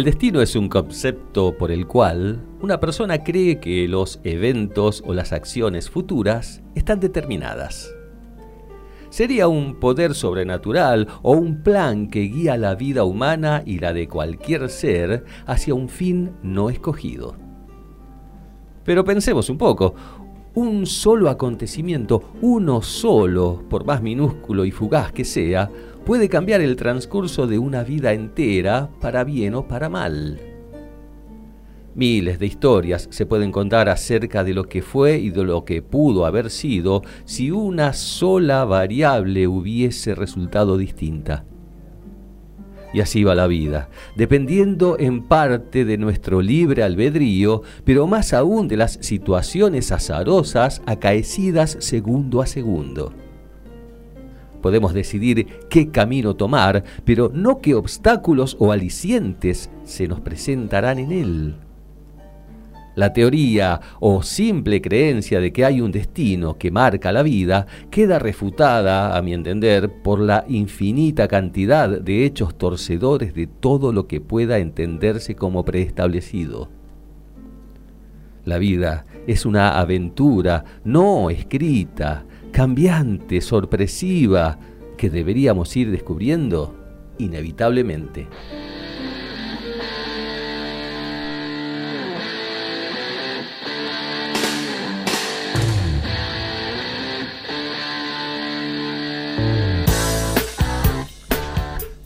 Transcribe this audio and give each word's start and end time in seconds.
El 0.00 0.06
destino 0.06 0.40
es 0.40 0.56
un 0.56 0.70
concepto 0.70 1.58
por 1.58 1.70
el 1.70 1.86
cual 1.86 2.42
una 2.62 2.80
persona 2.80 3.22
cree 3.22 3.60
que 3.60 3.86
los 3.86 4.18
eventos 4.24 5.04
o 5.06 5.12
las 5.12 5.30
acciones 5.34 5.90
futuras 5.90 6.62
están 6.74 7.00
determinadas. 7.00 7.94
Sería 9.10 9.46
un 9.46 9.78
poder 9.78 10.14
sobrenatural 10.14 11.06
o 11.20 11.32
un 11.32 11.62
plan 11.62 12.08
que 12.08 12.20
guía 12.20 12.56
la 12.56 12.76
vida 12.76 13.04
humana 13.04 13.62
y 13.66 13.78
la 13.78 13.92
de 13.92 14.08
cualquier 14.08 14.70
ser 14.70 15.26
hacia 15.44 15.74
un 15.74 15.90
fin 15.90 16.32
no 16.42 16.70
escogido. 16.70 17.36
Pero 18.84 19.04
pensemos 19.04 19.50
un 19.50 19.58
poco, 19.58 19.94
un 20.54 20.86
solo 20.86 21.30
acontecimiento, 21.30 22.32
uno 22.42 22.82
solo, 22.82 23.62
por 23.68 23.84
más 23.84 24.02
minúsculo 24.02 24.64
y 24.64 24.70
fugaz 24.70 25.12
que 25.12 25.24
sea, 25.24 25.70
puede 26.04 26.28
cambiar 26.28 26.60
el 26.60 26.76
transcurso 26.76 27.46
de 27.46 27.58
una 27.58 27.84
vida 27.84 28.12
entera 28.12 28.90
para 29.00 29.24
bien 29.24 29.54
o 29.54 29.68
para 29.68 29.88
mal. 29.88 30.40
Miles 31.94 32.38
de 32.38 32.46
historias 32.46 33.08
se 33.10 33.26
pueden 33.26 33.50
contar 33.50 33.88
acerca 33.88 34.44
de 34.44 34.54
lo 34.54 34.64
que 34.64 34.80
fue 34.80 35.18
y 35.18 35.30
de 35.30 35.42
lo 35.42 35.64
que 35.64 35.82
pudo 35.82 36.24
haber 36.24 36.50
sido 36.50 37.02
si 37.24 37.50
una 37.50 37.92
sola 37.92 38.64
variable 38.64 39.48
hubiese 39.48 40.14
resultado 40.14 40.76
distinta. 40.78 41.44
Y 42.92 43.00
así 43.00 43.22
va 43.22 43.34
la 43.34 43.46
vida, 43.46 43.88
dependiendo 44.16 44.98
en 44.98 45.22
parte 45.22 45.84
de 45.84 45.96
nuestro 45.96 46.42
libre 46.42 46.82
albedrío, 46.82 47.62
pero 47.84 48.06
más 48.06 48.32
aún 48.32 48.66
de 48.66 48.76
las 48.76 48.98
situaciones 49.00 49.92
azarosas 49.92 50.82
acaecidas 50.86 51.76
segundo 51.80 52.42
a 52.42 52.46
segundo. 52.46 53.12
Podemos 54.60 54.92
decidir 54.92 55.46
qué 55.70 55.90
camino 55.90 56.34
tomar, 56.34 56.84
pero 57.04 57.30
no 57.32 57.60
qué 57.60 57.74
obstáculos 57.74 58.56
o 58.58 58.72
alicientes 58.72 59.70
se 59.84 60.06
nos 60.06 60.20
presentarán 60.20 60.98
en 60.98 61.12
él. 61.12 61.69
La 63.00 63.14
teoría 63.14 63.80
o 63.98 64.22
simple 64.22 64.82
creencia 64.82 65.40
de 65.40 65.54
que 65.54 65.64
hay 65.64 65.80
un 65.80 65.90
destino 65.90 66.58
que 66.58 66.70
marca 66.70 67.12
la 67.12 67.22
vida 67.22 67.66
queda 67.90 68.18
refutada, 68.18 69.16
a 69.16 69.22
mi 69.22 69.32
entender, 69.32 69.90
por 70.02 70.20
la 70.20 70.44
infinita 70.48 71.26
cantidad 71.26 71.88
de 71.88 72.26
hechos 72.26 72.58
torcedores 72.58 73.32
de 73.32 73.46
todo 73.46 73.94
lo 73.94 74.06
que 74.06 74.20
pueda 74.20 74.58
entenderse 74.58 75.34
como 75.34 75.64
preestablecido. 75.64 76.68
La 78.44 78.58
vida 78.58 79.06
es 79.26 79.46
una 79.46 79.80
aventura 79.80 80.66
no 80.84 81.30
escrita, 81.30 82.26
cambiante, 82.52 83.40
sorpresiva, 83.40 84.58
que 84.98 85.08
deberíamos 85.08 85.74
ir 85.74 85.90
descubriendo 85.90 86.76
inevitablemente. 87.16 88.28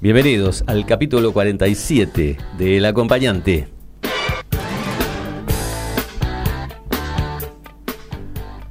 Bienvenidos 0.05 0.65
al 0.67 0.85
capítulo 0.85 1.33
47 1.33 2.37
de 2.59 2.77
El 2.77 2.85
Acompañante. 2.85 3.69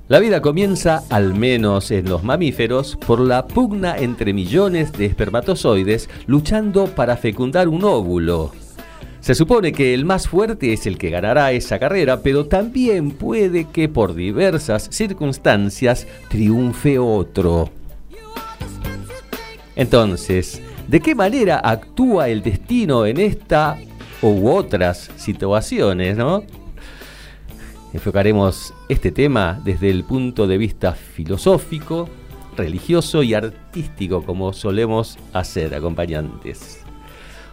La 0.08 0.20
vida 0.20 0.44
comienza, 0.44 1.02
al 1.10 1.34
menos 1.34 1.90
en 1.90 2.08
los 2.08 2.24
mamíferos, 2.24 3.00
por 3.08 3.20
la 3.20 3.48
pugna 3.48 3.98
entre 3.98 4.32
millones 4.32 4.94
de 4.94 5.08
espermatozoides 5.08 6.08
luchando 6.28 6.86
para 6.86 7.18
fecundar 7.18 7.68
un 7.68 7.84
óvulo. 7.84 8.52
Se 9.20 9.34
supone 9.34 9.72
que 9.72 9.96
el 9.96 10.06
más 10.06 10.28
fuerte 10.28 10.72
es 10.72 10.86
el 10.86 11.00
que 11.00 11.10
ganará 11.10 11.52
esa 11.52 11.80
carrera, 11.80 12.22
pero 12.22 12.46
también 12.46 13.10
puede 13.10 13.66
que 13.66 13.90
por 13.90 14.14
diversas 14.14 14.88
circunstancias 14.92 16.06
triunfe 16.30 17.00
otro. 17.00 17.72
Entonces, 19.76 20.62
¿de 20.88 21.00
qué 21.00 21.16
manera 21.16 21.60
actúa 21.64 22.30
el 22.30 22.42
destino 22.42 23.06
en 23.06 23.20
esta 23.20 23.78
u 24.22 24.50
otras 24.50 25.12
situaciones, 25.16 26.18
no? 26.18 26.44
Enfocaremos 27.94 28.74
este 28.90 29.12
tema 29.12 29.62
desde 29.64 29.90
el 29.90 30.04
punto 30.04 30.48
de 30.48 30.58
vista 30.58 30.94
filosófico, 30.94 32.10
religioso 32.58 33.22
y 33.22 33.34
artístico, 33.34 34.24
como 34.24 34.54
solemos 34.54 35.18
hacer 35.32 35.76
acompañantes. 35.76 36.80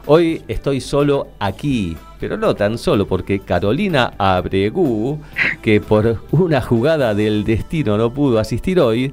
Hoy 0.07 0.43
estoy 0.49 0.81
solo 0.81 1.29
aquí, 1.39 1.95
pero 2.19 2.39
no 2.39 2.55
tan 2.55 2.79
solo 2.79 3.07
porque 3.07 3.41
Carolina 3.41 4.15
Abregú, 4.17 5.21
que 5.61 5.81
por 5.81 6.23
una 6.31 6.63
jugada 6.63 7.15
del 7.15 7.45
destino 7.45 7.99
no 7.99 8.13
pudo 8.13 8.39
asistir 8.39 8.81
hoy, 8.81 9.13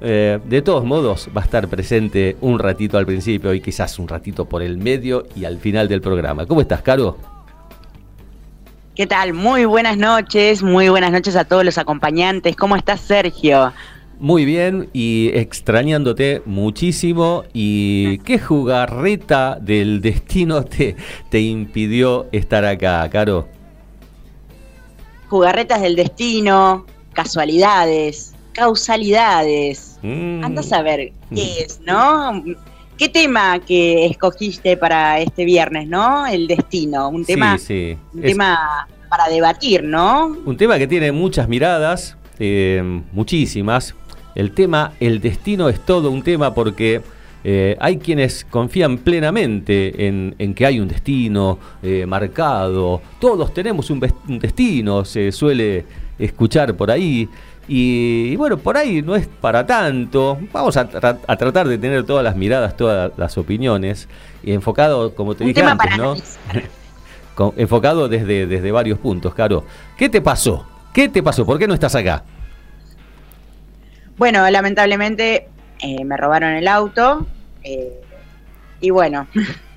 eh, 0.00 0.38
de 0.44 0.62
todos 0.62 0.84
modos 0.84 1.28
va 1.36 1.40
a 1.40 1.44
estar 1.44 1.68
presente 1.68 2.36
un 2.40 2.58
ratito 2.58 2.98
al 2.98 3.06
principio 3.06 3.52
y 3.54 3.60
quizás 3.60 3.98
un 3.98 4.08
ratito 4.08 4.44
por 4.44 4.62
el 4.62 4.78
medio 4.78 5.26
y 5.34 5.44
al 5.44 5.58
final 5.58 5.88
del 5.88 6.00
programa. 6.00 6.46
¿Cómo 6.46 6.60
estás, 6.60 6.82
Caro? 6.82 7.16
¿Qué 8.94 9.06
tal? 9.06 9.32
Muy 9.32 9.64
buenas 9.64 9.96
noches, 9.96 10.62
muy 10.62 10.88
buenas 10.88 11.12
noches 11.12 11.36
a 11.36 11.44
todos 11.44 11.64
los 11.64 11.78
acompañantes. 11.78 12.56
¿Cómo 12.56 12.74
estás, 12.74 13.00
Sergio? 13.00 13.72
Muy 14.18 14.44
bien 14.44 14.90
y 14.92 15.30
extrañándote 15.34 16.42
muchísimo. 16.44 17.44
¿Y 17.52 18.18
qué 18.18 18.40
jugarreta 18.40 19.58
del 19.60 20.00
destino 20.00 20.64
te, 20.64 20.96
te 21.30 21.40
impidió 21.40 22.26
estar 22.32 22.64
acá, 22.64 23.08
Caro? 23.10 23.46
Jugarretas 25.28 25.80
del 25.80 25.94
destino, 25.94 26.84
casualidades, 27.12 28.34
causalidades. 28.52 29.87
Mm. 30.02 30.44
Andas 30.44 30.72
a 30.72 30.82
ver 30.82 31.12
qué 31.34 31.60
es, 31.60 31.80
¿no? 31.84 32.42
¿Qué 32.96 33.08
tema 33.08 33.60
que 33.60 34.06
escogiste 34.06 34.76
para 34.76 35.20
este 35.20 35.44
viernes, 35.44 35.86
no? 35.86 36.26
El 36.26 36.48
destino, 36.48 37.08
un 37.08 37.24
tema, 37.24 37.56
sí, 37.56 37.96
Un 38.12 38.22
tema 38.22 38.88
para 39.08 39.28
debatir, 39.28 39.84
¿no? 39.84 40.36
Un 40.44 40.56
tema 40.56 40.78
que 40.78 40.86
tiene 40.86 41.12
muchas 41.12 41.48
miradas, 41.48 42.16
eh, 42.38 43.02
muchísimas. 43.12 43.94
El 44.34 44.52
tema, 44.52 44.92
el 45.00 45.20
destino 45.20 45.68
es 45.68 45.80
todo 45.84 46.10
un 46.10 46.22
tema 46.22 46.54
porque 46.54 47.00
eh, 47.44 47.76
hay 47.80 47.98
quienes 47.98 48.44
confían 48.44 48.98
plenamente 48.98 50.06
en, 50.06 50.54
que 50.54 50.66
hay 50.66 50.80
un 50.80 50.88
destino 50.88 51.58
eh, 51.82 52.04
marcado. 52.06 53.00
Todos 53.20 53.54
tenemos 53.54 53.90
un 53.90 54.00
destino, 54.40 55.04
se 55.04 55.32
suele 55.32 55.84
escuchar 56.18 56.74
por 56.74 56.90
ahí. 56.90 57.28
Y, 57.68 58.34
bueno, 58.36 58.56
por 58.56 58.78
ahí 58.78 59.02
no 59.02 59.14
es 59.14 59.26
para 59.26 59.66
tanto. 59.66 60.38
Vamos 60.52 60.76
a, 60.78 60.88
tratar 60.88 61.68
de 61.68 61.76
tener 61.76 62.04
todas 62.04 62.24
las 62.24 62.34
miradas, 62.34 62.76
todas 62.76 63.12
las 63.18 63.36
opiniones. 63.36 64.08
Y 64.42 64.52
enfocado, 64.52 65.14
como 65.14 65.34
te 65.34 65.44
dije 65.44 65.62
antes, 65.62 65.96
¿no? 65.98 66.16
enfocado 67.56 68.08
desde, 68.08 68.46
desde 68.46 68.72
varios 68.72 68.98
puntos, 68.98 69.34
Caro. 69.34 69.64
¿Qué 69.96 70.08
te 70.08 70.22
pasó? 70.22 70.66
¿Qué 70.94 71.08
te 71.08 71.22
pasó? 71.22 71.44
¿Por 71.44 71.58
qué 71.58 71.68
no 71.68 71.74
estás 71.74 71.94
acá? 71.94 72.24
Bueno, 74.16 74.48
lamentablemente 74.50 75.48
eh, 75.80 76.04
me 76.04 76.16
robaron 76.16 76.54
el 76.54 76.66
auto. 76.66 77.26
Eh, 77.62 78.00
y 78.80 78.90
bueno, 78.90 79.26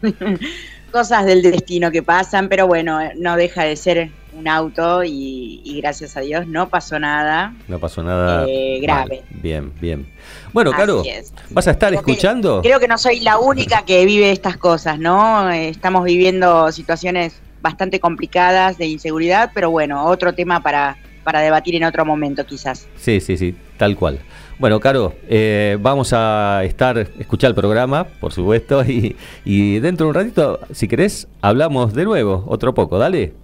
cosas 0.92 1.26
del 1.26 1.42
destino 1.42 1.92
que 1.92 2.04
pasan, 2.04 2.50
pero 2.50 2.68
bueno, 2.68 3.00
no 3.18 3.36
deja 3.36 3.64
de 3.64 3.76
ser 3.76 4.12
un 4.34 4.48
auto 4.48 5.04
y, 5.04 5.80
gracias 5.82 6.16
a 6.18 6.22
Dios 6.22 6.48
no 6.48 6.70
pasó 6.70 7.00
nada. 7.00 7.54
No 7.68 7.80
pasó 7.80 8.04
nada 8.04 8.46
eh, 8.48 8.80
grave. 8.82 9.24
Bien, 9.30 9.72
bien. 9.80 10.08
Bueno, 10.54 10.72
Caro, 10.72 11.04
¿vas 11.50 11.68
a 11.68 11.72
estar 11.72 11.94
escuchando? 11.94 12.62
creo 12.62 12.80
que 12.80 12.88
no 12.88 12.98
soy 12.98 13.20
la 13.22 13.40
única 13.40 13.84
que 13.84 14.06
vive 14.06 14.32
estas 14.32 14.58
cosas, 14.58 15.00
¿no? 15.00 15.50
Estamos 15.50 16.04
viviendo 16.04 16.72
situaciones 16.72 17.42
bastante 17.62 18.00
complicadas 18.00 18.78
de 18.78 18.88
inseguridad, 18.88 19.52
pero 19.54 19.70
bueno, 19.70 20.06
otro 20.06 20.34
tema 20.34 20.62
para, 20.62 20.98
para 21.24 21.42
debatir 21.42 21.76
en 21.76 21.84
otro 21.84 22.06
momento 22.06 22.46
quizás. 22.46 22.88
Sí, 22.98 23.20
sí, 23.20 23.38
sí, 23.38 23.56
tal 23.78 23.96
cual. 23.96 24.20
Bueno, 24.60 24.80
Caro, 24.80 25.16
eh, 25.28 25.78
vamos 25.82 26.14
a 26.14 26.62
estar, 26.64 26.98
escuchar 26.98 27.50
el 27.50 27.56
programa, 27.56 28.06
por 28.06 28.32
supuesto, 28.32 28.84
y, 28.88 29.16
y 29.44 29.80
dentro 29.80 30.06
de 30.06 30.10
un 30.10 30.16
ratito, 30.16 30.60
si 30.72 30.88
querés, 30.88 31.28
hablamos 31.42 31.94
de 31.94 32.06
nuevo, 32.06 32.44
otro 32.48 32.74
poco, 32.74 33.00
dale. 33.00 33.41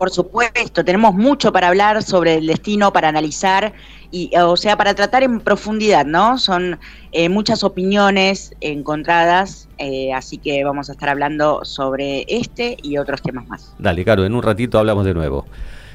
Por 0.00 0.08
supuesto, 0.08 0.82
tenemos 0.82 1.14
mucho 1.14 1.52
para 1.52 1.68
hablar 1.68 2.02
sobre 2.02 2.36
el 2.36 2.46
destino, 2.46 2.90
para 2.90 3.10
analizar, 3.10 3.74
y, 4.10 4.34
o 4.34 4.56
sea, 4.56 4.74
para 4.78 4.94
tratar 4.94 5.24
en 5.24 5.40
profundidad, 5.40 6.06
¿no? 6.06 6.38
Son 6.38 6.78
eh, 7.12 7.28
muchas 7.28 7.62
opiniones 7.64 8.54
encontradas, 8.62 9.68
eh, 9.76 10.14
así 10.14 10.38
que 10.38 10.64
vamos 10.64 10.88
a 10.88 10.92
estar 10.92 11.10
hablando 11.10 11.66
sobre 11.66 12.24
este 12.28 12.78
y 12.82 12.96
otros 12.96 13.20
temas 13.20 13.46
más. 13.46 13.74
Dale, 13.78 14.02
Caro, 14.02 14.24
en 14.24 14.34
un 14.34 14.42
ratito 14.42 14.78
hablamos 14.78 15.04
de 15.04 15.12
nuevo. 15.12 15.44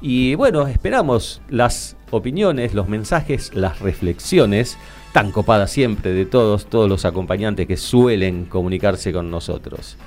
Y 0.02 0.36
bueno, 0.36 0.68
esperamos 0.68 1.42
las 1.50 1.96
opiniones, 2.10 2.74
los 2.74 2.90
mensajes, 2.90 3.54
las 3.54 3.80
reflexiones 3.80 4.78
tan 5.14 5.32
copadas 5.32 5.72
siempre 5.72 6.12
de 6.14 6.26
todos, 6.26 6.66
todos 6.66 6.90
los 6.90 7.06
acompañantes 7.06 7.68
que 7.68 7.78
suelen 7.78 8.46
comunicarse 8.46 9.14
con 9.14 9.30
nosotros. 9.30 9.98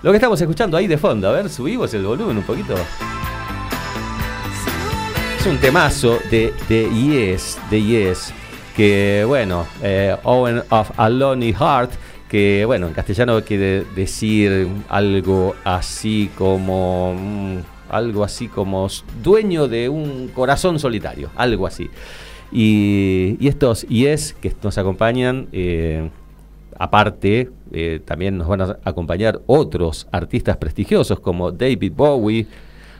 Lo 0.00 0.12
que 0.12 0.16
estamos 0.16 0.40
escuchando 0.40 0.76
ahí 0.76 0.86
de 0.86 0.96
fondo, 0.96 1.28
a 1.28 1.32
ver, 1.32 1.50
subimos 1.50 1.92
el 1.92 2.04
volumen 2.04 2.36
un 2.36 2.44
poquito. 2.44 2.74
Es 5.40 5.44
un 5.44 5.58
temazo 5.58 6.18
de, 6.30 6.52
de 6.68 6.88
Yes, 6.88 7.58
de 7.68 7.82
Yes, 7.82 8.32
que 8.76 9.24
bueno, 9.26 9.66
eh, 9.82 10.16
Owen 10.22 10.62
of 10.70 10.92
a 10.96 11.08
Lonely 11.08 11.52
Heart, 11.52 11.90
que 12.28 12.64
bueno, 12.64 12.86
en 12.86 12.92
castellano 12.92 13.42
quiere 13.42 13.84
decir 13.96 14.68
algo 14.88 15.56
así 15.64 16.30
como... 16.36 17.14
Mm, 17.18 17.58
algo 17.90 18.22
así 18.22 18.48
como 18.48 18.86
dueño 19.22 19.66
de 19.66 19.88
un 19.88 20.28
corazón 20.28 20.78
solitario, 20.78 21.30
algo 21.34 21.66
así. 21.66 21.90
Y, 22.52 23.38
estos 23.40 23.82
Yes 23.88 24.34
que 24.40 24.54
nos 24.62 24.76
acompañan, 24.78 25.48
eh, 25.52 26.10
aparte, 26.78 27.50
eh, 27.72 28.00
también 28.04 28.38
nos 28.38 28.48
van 28.48 28.62
a 28.62 28.78
acompañar 28.84 29.40
otros 29.46 30.06
artistas 30.12 30.56
prestigiosos 30.56 31.20
como 31.20 31.52
David 31.52 31.92
Bowie, 31.94 32.46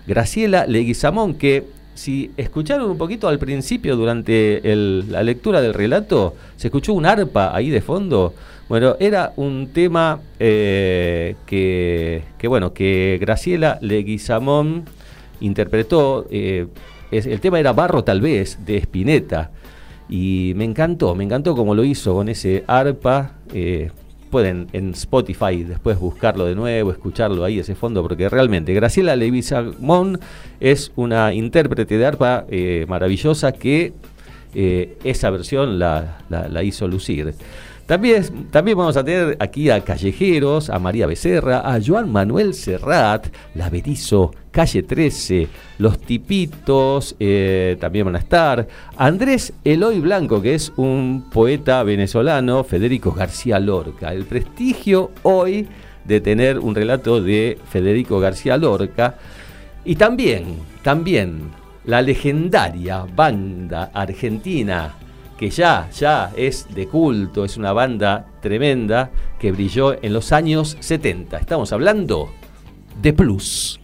Graciela 0.07 0.67
Leguizamón, 0.67 1.35
que 1.35 1.65
si 1.99 2.31
escucharon 2.37 2.89
un 2.89 2.97
poquito 2.97 3.27
al 3.27 3.41
principio 3.41 3.97
durante 3.97 4.63
la 4.65 5.23
lectura 5.25 5.61
del 5.61 5.75
relato, 5.75 6.37
se 6.57 6.69
escuchó 6.69 6.93
un 6.93 7.05
arpa 7.05 7.55
ahí 7.55 7.71
de 7.71 7.81
fondo. 7.81 8.35
Bueno, 8.69 8.95
era 9.01 9.33
un 9.35 9.71
tema 9.73 10.21
eh, 10.39 11.35
que, 11.45 12.23
bueno, 12.45 12.73
que 12.73 13.19
Graciela 13.21 13.79
Leguizamón 13.81 14.85
interpretó. 15.41 16.27
Eh, 16.31 16.69
el 17.11 17.41
tema 17.41 17.59
era 17.59 17.73
Barro 17.73 18.05
tal 18.05 18.21
vez, 18.21 18.65
de 18.65 18.77
Spinetta. 18.77 19.51
Y 20.09 20.53
me 20.55 20.65
encantó, 20.65 21.17
me 21.17 21.25
encantó 21.25 21.57
como 21.57 21.75
lo 21.75 21.83
hizo 21.83 22.15
con 22.15 22.29
ese 22.29 22.63
arpa. 22.69 23.33
Pueden 24.29 24.69
en 24.73 24.91
Spotify 24.91 25.65
después 25.65 25.99
buscarlo 25.99 26.45
de 26.45 26.55
nuevo, 26.55 26.91
escucharlo 26.91 27.45
ahí, 27.45 27.59
ese 27.59 27.75
fondo, 27.75 28.03
porque 28.03 28.29
realmente 28.29 28.75
Graciela 28.75 29.17
Levisamón 29.17 30.21
es 30.61 30.93
una 30.97 31.35
intérprete 31.35 31.99
de 31.99 32.07
arpa 32.07 32.45
eh, 32.49 32.87
maravillosa 32.89 33.53
que 33.53 33.93
eh, 34.55 34.97
esa 35.05 35.31
versión 35.31 35.79
la, 35.79 36.19
la 36.29 36.63
hizo 36.63 36.87
lucir. 36.89 37.35
También, 37.89 38.49
también 38.51 38.77
vamos 38.77 38.99
a 38.99 39.03
tener 39.03 39.39
aquí 39.41 39.71
a 39.71 39.81
Callejeros, 39.81 40.69
a 40.69 40.79
María 40.79 41.07
Becerra, 41.07 41.61
a 41.61 41.81
Joan 41.81 42.13
Manuel 42.13 42.53
Serrat, 42.53 43.29
La 43.55 43.71
Berizo, 43.71 44.35
Calle 44.51 44.83
13, 44.83 45.49
Los 45.79 45.99
Tipitos, 45.99 47.17
eh, 47.19 47.79
también 47.81 48.05
van 48.05 48.17
a 48.17 48.19
estar. 48.19 48.69
Andrés 48.95 49.55
Eloy 49.65 50.01
Blanco, 50.01 50.43
que 50.43 50.55
es 50.55 50.71
un 50.77 51.31
poeta 51.33 51.83
venezolano, 51.83 52.63
Federico 52.63 53.13
García 53.13 53.59
Lorca. 53.59 54.13
El 54.13 54.27
prestigio 54.27 55.13
hoy 55.23 55.67
de 56.05 56.21
tener 56.21 56.59
un 56.59 56.75
relato 56.75 57.23
de 57.23 57.57
Federico 57.71 58.21
García 58.21 58.59
Lorca. 58.59 59.15
Y 59.87 59.97
también, 59.97 60.59
también, 60.83 61.53
la 61.87 62.03
legendaria 62.03 63.07
banda 63.17 63.91
argentina 63.95 64.95
que 65.39 65.51
ya, 65.51 65.89
ya 65.91 66.33
es 66.37 66.67
de 66.75 66.89
culto, 66.89 67.45
es 67.45 67.57
una 67.57 67.73
banda 67.73 68.27
tremenda 68.43 69.11
que 69.39 69.53
brilló 69.53 69.97
en 70.03 70.13
los 70.13 70.33
años 70.33 70.77
70. 70.81 71.39
Estamos 71.39 71.73
hablando 71.73 72.29
de 73.01 73.13
Plus. 73.13 73.78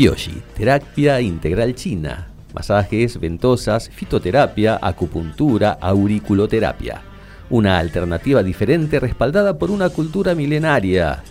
Kyoshi, 0.00 0.40
terapia 0.56 1.20
integral 1.20 1.74
china, 1.74 2.26
masajes, 2.54 3.20
ventosas, 3.20 3.90
fitoterapia, 3.90 4.78
acupuntura, 4.80 5.76
auriculoterapia. 5.78 7.02
Una 7.50 7.78
alternativa 7.78 8.42
diferente 8.42 8.98
respaldada 8.98 9.58
por 9.58 9.70
una 9.70 9.90
cultura 9.90 10.34
milenaria. 10.34 11.22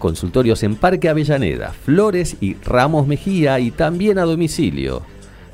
Consultorios 0.00 0.64
en 0.64 0.74
Parque 0.74 1.08
Avellaneda, 1.08 1.70
Flores 1.70 2.36
y 2.40 2.54
Ramos 2.54 3.06
Mejía 3.06 3.60
y 3.60 3.70
también 3.70 4.18
a 4.18 4.22
domicilio. 4.22 5.02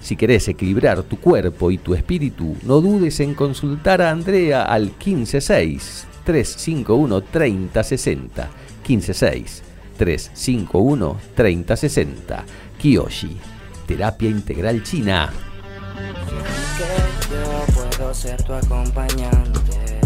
Si 0.01 0.17
querés 0.17 0.49
equilibrar 0.49 1.03
tu 1.03 1.21
cuerpo 1.21 1.71
y 1.71 1.77
tu 1.77 1.93
espíritu, 1.93 2.57
no 2.63 2.81
dudes 2.81 3.21
en 3.21 3.35
consultar 3.35 4.01
a 4.01 4.11
Andrea 4.11 4.63
al 4.63 4.91
156 4.99 6.07
351 6.25 7.21
3060. 7.25 8.49
156 8.87 9.64
351 9.97 11.17
3060. 11.35 12.45
Kiyoshi, 12.79 13.37
terapia 13.87 14.29
integral 14.31 14.83
china. 14.83 15.33
Que 16.77 17.35
yo 17.35 17.75
puedo 17.75 18.15
ser 18.15 18.43
tu 18.43 18.53
acompañante. 18.53 20.01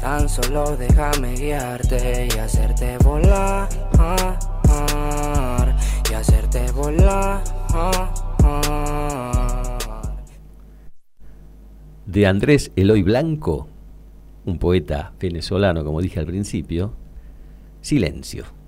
Tan 0.00 0.28
solo 0.28 0.76
déjame 0.76 1.34
guiarte 1.34 2.28
y 2.34 2.38
hacerte 2.38 2.98
volar. 2.98 3.68
Y 6.10 6.14
hacerte 6.14 6.70
volar. 6.72 7.42
De 12.06 12.26
Andrés 12.26 12.72
Eloy 12.74 13.02
Blanco, 13.02 13.68
un 14.44 14.58
poeta 14.58 15.12
venezolano, 15.20 15.84
como 15.84 16.00
dije 16.00 16.18
al 16.18 16.26
principio, 16.26 16.92
Silencio. 17.80 18.59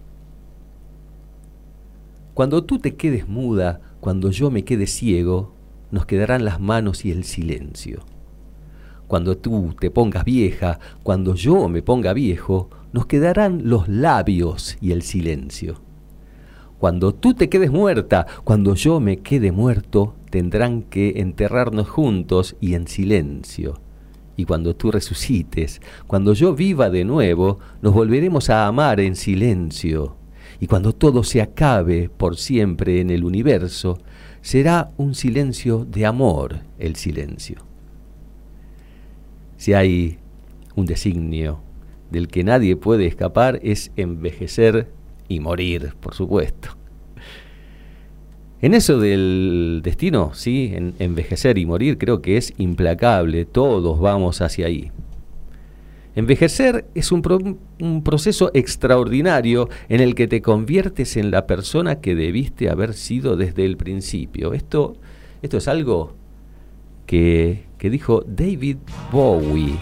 Cuando 2.35 2.65
tú 2.65 2.79
te 2.79 2.95
quedes 2.95 3.29
muda, 3.29 3.83
cuando 4.01 4.31
yo 4.31 4.51
me 4.51 4.65
quede 4.65 4.87
ciego, 4.87 5.53
nos 5.91 6.07
quedarán 6.07 6.47
las 6.47 6.61
manos 6.61 7.05
y 7.05 7.11
el 7.11 7.25
silencio. 7.25 8.07
Cuando 9.07 9.37
tú 9.37 9.75
te 9.79 9.91
pongas 9.91 10.25
vieja, 10.25 10.81
cuando 11.03 11.35
yo 11.35 11.69
me 11.69 11.83
ponga 11.83 12.15
viejo, 12.15 12.71
nos 12.95 13.05
quedarán 13.05 13.69
los 13.69 13.87
labios 13.87 14.79
y 14.81 14.93
el 14.93 15.03
silencio. 15.03 15.83
Cuando 16.79 17.13
tú 17.15 17.35
te 17.35 17.51
quedes 17.51 17.71
muerta, 17.71 18.27
cuando 18.45 18.75
yo 18.77 18.99
me 18.99 19.19
quede 19.19 19.53
muerto, 19.53 20.15
tendrán 20.31 20.85
que 20.85 21.21
enterrarnos 21.21 21.91
juntos 21.91 22.57
y 22.63 22.73
en 22.73 22.89
silencio. 22.89 23.79
Y 24.37 24.47
cuando 24.47 24.75
tú 24.75 24.91
resucites, 24.91 25.83
cuando 26.07 26.33
yo 26.33 26.55
viva 26.55 26.89
de 26.89 27.05
nuevo, 27.05 27.59
nos 27.83 27.93
volveremos 27.93 28.49
a 28.49 28.67
amar 28.67 29.01
en 29.01 29.17
silencio 29.17 30.17
y 30.63 30.69
cuando 30.69 30.93
todo 30.93 31.25
se 31.25 31.43
acabe 31.43 32.09
por 32.09 32.37
siempre 32.37 33.01
en 33.01 33.11
el 33.11 33.25
universo, 33.25 33.99
será 34.43 34.93
un 34.97 35.17
silencio 35.17 35.85
de 35.85 36.07
amor 36.07 36.61
el 36.79 36.95
silencio. 36.95 37.67
Si 39.57 39.73
hay 39.73 40.19
un 40.77 40.87
designio 40.87 41.59
del 42.13 42.29
que 42.29 42.45
nadie 42.45 42.77
puede 42.77 43.07
escapar 43.07 43.59
es 43.65 43.91
envejecer 43.97 44.89
y 45.27 45.41
morir, 45.41 45.95
por 45.99 46.15
supuesto. 46.15 46.69
En 48.61 48.75
eso 48.75 49.01
del 49.01 49.81
destino, 49.83 50.31
sí, 50.33 50.71
en 50.77 50.95
envejecer 51.01 51.59
y 51.59 51.67
morir, 51.67 51.99
creo 51.99 52.23
que 52.23 52.37
es 52.37 52.55
implacable, 52.57 53.47
todos 53.47 53.99
vamos 53.99 54.41
hacia 54.41 54.67
ahí. 54.67 54.93
Envejecer 56.15 56.85
es 56.95 57.11
un, 57.11 57.23
proceso 58.05 58.51
extraordinario 58.53 59.71
en 59.89 60.01
el 60.01 60.15
que 60.15 60.29
te 60.29 60.43
conviertes 60.43 61.17
en 61.17 61.31
la 61.31 61.47
persona 61.47 62.01
que 62.01 62.15
debiste 62.15 62.69
haber 62.69 62.93
sido 62.93 63.37
desde 63.37 63.65
el 63.65 63.79
principio. 63.79 64.53
Esto, 64.53 64.97
esto 65.41 65.57
es 65.57 65.69
algo 65.69 66.15
que, 67.07 67.65
que 67.79 67.89
dijo 67.89 68.25
David 68.27 68.77
Bowie. 69.11 69.79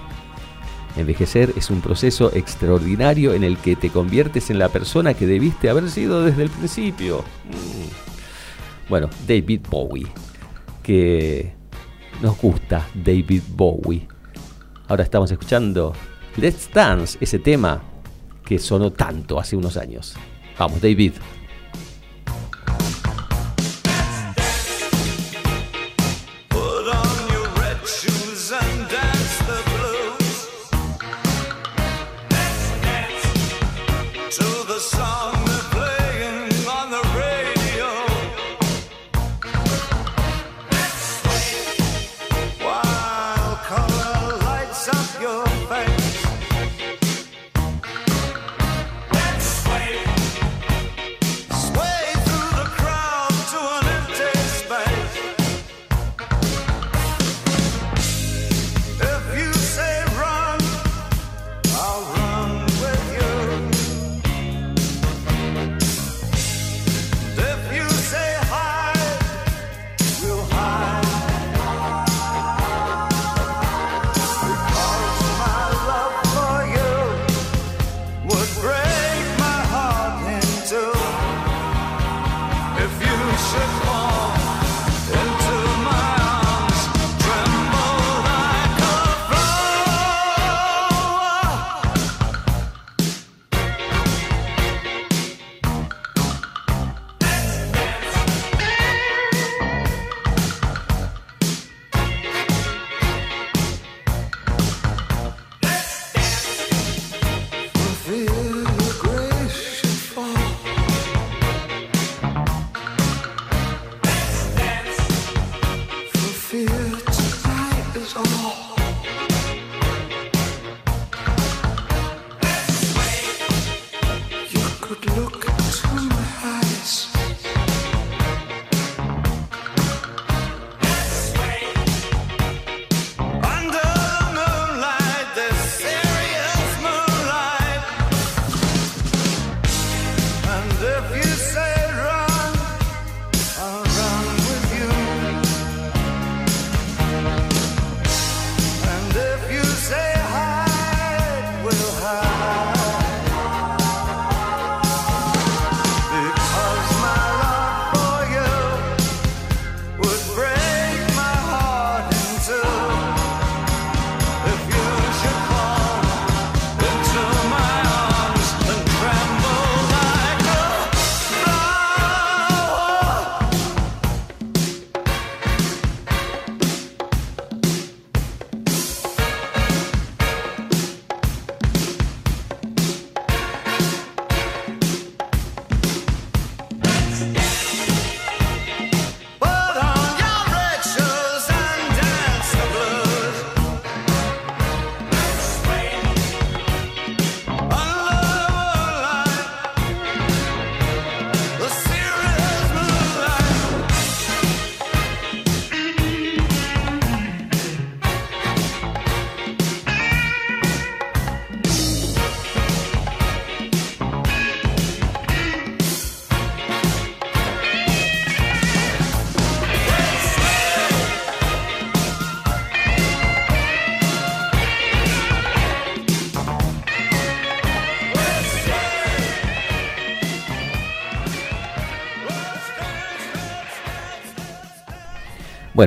Envejecer 0.96 1.52
es 1.56 1.70
un 1.70 1.80
proceso 1.80 2.32
extraordinario 2.34 3.34
en 3.34 3.42
el 3.42 3.56
que 3.58 3.74
te 3.74 3.90
conviertes 3.90 4.50
en 4.50 4.58
la 4.58 4.68
persona 4.68 5.14
que 5.14 5.26
debiste 5.26 5.68
haber 5.68 5.88
sido 5.90 6.22
desde 6.22 6.44
el 6.44 6.50
principio. 6.50 7.18
Mm. 7.18 8.88
Bueno, 8.88 9.08
David 9.26 9.62
Bowie, 9.68 10.06
que 10.82 11.54
nos 12.22 12.36
gusta 12.40 12.86
David 12.94 13.42
Bowie. 13.54 14.06
Ahora 14.88 15.04
estamos 15.04 15.30
escuchando 15.30 15.92
Let's 16.36 16.70
Dance, 16.72 17.18
ese 17.20 17.38
tema 17.38 17.82
que 18.44 18.58
sonó 18.58 18.92
tanto 18.92 19.38
hace 19.38 19.56
unos 19.56 19.76
años. 19.76 20.14
Vamos, 20.58 20.80
David. 20.80 21.12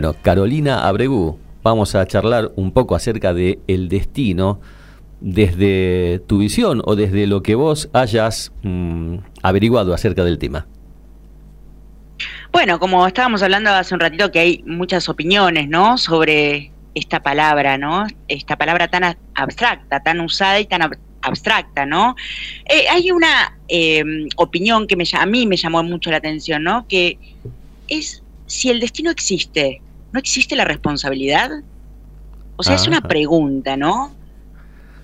Bueno, 0.04 0.20
Carolina 0.22 0.86
Abregú, 0.86 1.40
vamos 1.64 1.96
a 1.96 2.06
charlar 2.06 2.52
un 2.58 2.74
poco 2.74 2.94
acerca 2.94 3.34
de 3.34 3.60
el 3.70 3.88
destino 3.88 4.60
desde 5.22 6.20
tu 6.28 6.40
visión 6.40 6.82
o 6.84 6.98
desde 6.98 7.26
lo 7.26 7.42
que 7.42 7.56
vos 7.56 7.90
hayas 7.94 8.52
mm, 8.64 9.20
averiguado 9.44 9.94
acerca 9.94 10.26
del 10.26 10.40
tema. 10.40 10.68
Bueno, 12.52 12.80
como 12.80 13.08
estábamos 13.08 13.44
hablando 13.44 13.70
hace 13.70 13.94
un 13.94 14.02
ratito 14.02 14.30
que 14.30 14.40
hay 14.40 14.64
muchas 14.66 15.08
opiniones, 15.08 15.70
¿no? 15.70 15.98
Sobre 15.98 16.74
esta 16.96 17.22
palabra, 17.22 17.78
¿no? 17.78 18.06
Esta 18.28 18.58
palabra 18.58 18.90
tan 18.90 19.16
abstracta, 19.36 20.02
tan 20.02 20.20
usada 20.20 20.60
y 20.60 20.66
tan 20.66 20.82
abstracta, 21.22 21.86
¿no? 21.86 22.18
Eh, 22.66 22.88
hay 22.92 23.10
una 23.10 23.58
em, 23.70 24.28
opinión 24.36 24.86
que 24.86 24.98
me, 24.98 25.06
a 25.18 25.26
mí 25.26 25.48
me 25.48 25.56
llamó 25.56 25.82
mucho 25.82 26.12
la 26.12 26.18
atención, 26.18 26.62
¿no? 26.62 26.86
Que 26.90 27.18
es 27.88 28.22
si 28.54 28.70
el 28.70 28.80
destino 28.80 29.10
existe, 29.10 29.82
¿no 30.14 30.20
existe 30.20 30.56
la 30.56 30.64
responsabilidad? 30.64 31.52
O 32.56 32.64
sea, 32.64 32.76
es 32.76 32.88
una 32.88 33.02
pregunta, 33.02 33.76
¿no? 33.76 34.16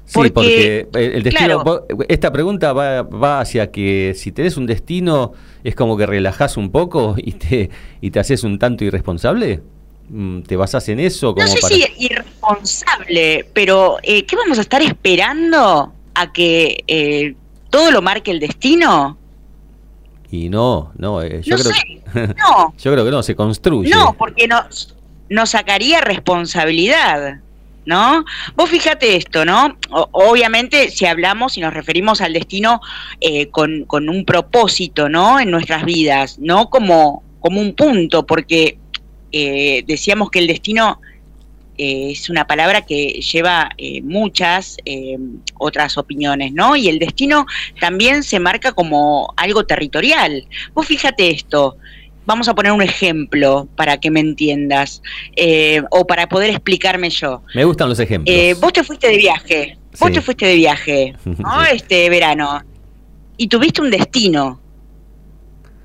sí, 0.06 0.30
porque 0.30 0.88
el 0.93 1.24
destino, 1.24 1.63
esta 2.08 2.32
pregunta 2.32 2.74
va, 2.74 3.04
va, 3.04 3.41
hacia 3.41 3.72
que 3.72 4.13
si 4.15 4.32
tenés 4.32 4.58
un 4.58 4.65
destino 4.65 5.34
es 5.63 5.76
como 5.76 5.98
que 5.98 6.06
relajás 6.06 6.58
un 6.58 6.72
poco 6.72 7.15
y 7.17 7.34
te, 7.34 7.69
y 8.02 8.12
te 8.12 8.19
haces 8.19 8.43
un 8.43 8.58
tanto 8.58 8.84
irresponsable. 8.84 9.62
Mm, 10.10 10.41
¿Te 10.41 10.56
basás 10.56 10.89
en 10.89 11.00
eso? 11.00 11.36
Como 11.36 11.45
no 11.45 11.52
sé 11.52 11.62
si 11.62 11.86
irresponsable, 11.98 13.45
pero 13.54 13.98
eh, 14.02 14.26
¿qué 14.26 14.36
vamos 14.36 14.58
a 14.58 14.62
estar 14.62 14.82
esperando 14.82 15.93
a 16.15 16.32
que 16.32 16.84
eh, 16.88 17.36
todo 17.69 17.91
lo 17.91 18.02
marque 18.02 18.32
el 18.32 18.39
destino? 18.39 19.17
Y 20.32 20.50
no, 20.50 20.91
no, 20.98 21.22
eh, 21.22 21.41
yo, 21.43 21.58
creo, 21.58 21.72
que, 21.72 22.34
no. 22.36 22.74
yo 22.78 22.91
creo 22.91 23.06
que 23.06 23.12
no, 23.12 23.22
se 23.22 23.36
construye. 23.36 23.89
No, 23.89 24.15
porque 24.17 24.48
nos, 24.48 24.95
nos 25.30 25.52
sacaría 25.52 26.02
responsabilidad. 26.02 27.39
¿no? 27.86 28.24
Vos 28.56 28.70
fíjate 28.70 29.15
esto, 29.15 29.46
¿no? 29.46 29.76
obviamente, 29.89 30.92
si 30.92 31.08
hablamos 31.08 31.58
y 31.58 31.62
nos 31.62 31.74
referimos 31.74 32.22
al 32.22 32.34
destino 32.34 32.82
con, 33.50 33.86
con, 33.86 34.10
un 34.10 34.26
propósito, 34.26 35.10
¿no? 35.10 35.39
En 35.39 35.50
nuestras 35.50 35.86
vidas, 35.86 36.38
no 36.38 36.70
como, 36.70 37.24
como 37.39 37.60
un 37.60 37.74
punto, 37.74 38.28
porque 38.28 38.78
eh, 39.32 39.84
decíamos 39.86 40.32
que 40.32 40.39
el 40.39 40.48
destino 40.48 41.00
eh, 41.78 42.12
es 42.12 42.30
una 42.30 42.48
palabra 42.48 42.82
que 42.82 43.22
lleva 43.22 43.70
eh, 43.78 44.02
muchas 44.02 44.78
otras 45.58 45.98
opinioes, 45.98 46.52
¿no? 46.54 46.76
Y 46.76 46.89
el 46.89 47.00
destino 47.00 47.46
también 47.80 48.24
se 48.24 48.39
marca 48.39 48.72
como 48.72 49.34
algo 49.38 49.65
territorial. 49.65 50.46
Vos 50.74 50.88
fíjate 50.88 51.30
esto, 51.30 51.78
vamos 52.30 52.48
a 52.48 52.54
poner 52.54 52.72
un 52.72 52.84
ejemplo 52.84 53.68
para 53.76 54.00
que 54.00 54.12
me 54.12 54.20
entiendas 54.20 55.02
o 55.89 56.06
para 56.06 56.30
poder 56.30 56.52
explicarme 56.52 57.10
yo. 57.10 57.42
Me 57.56 57.65
gustan 57.65 57.89
los 57.89 58.00
ejemplos. 58.00 58.60
vos 58.62 58.72
te 58.72 58.84
fuiste 58.84 59.08
de 59.08 59.18
viaje, 59.18 59.78
vos 60.00 60.12
te 60.12 60.22
fuiste 60.22 60.46
de 60.46 60.56
viaje, 60.56 61.15
¿no? 61.26 61.63
Este 61.63 62.08
verano, 62.12 62.62
y 63.36 63.48
tuviste 63.48 63.82
un 63.82 63.89
destino. 63.89 64.62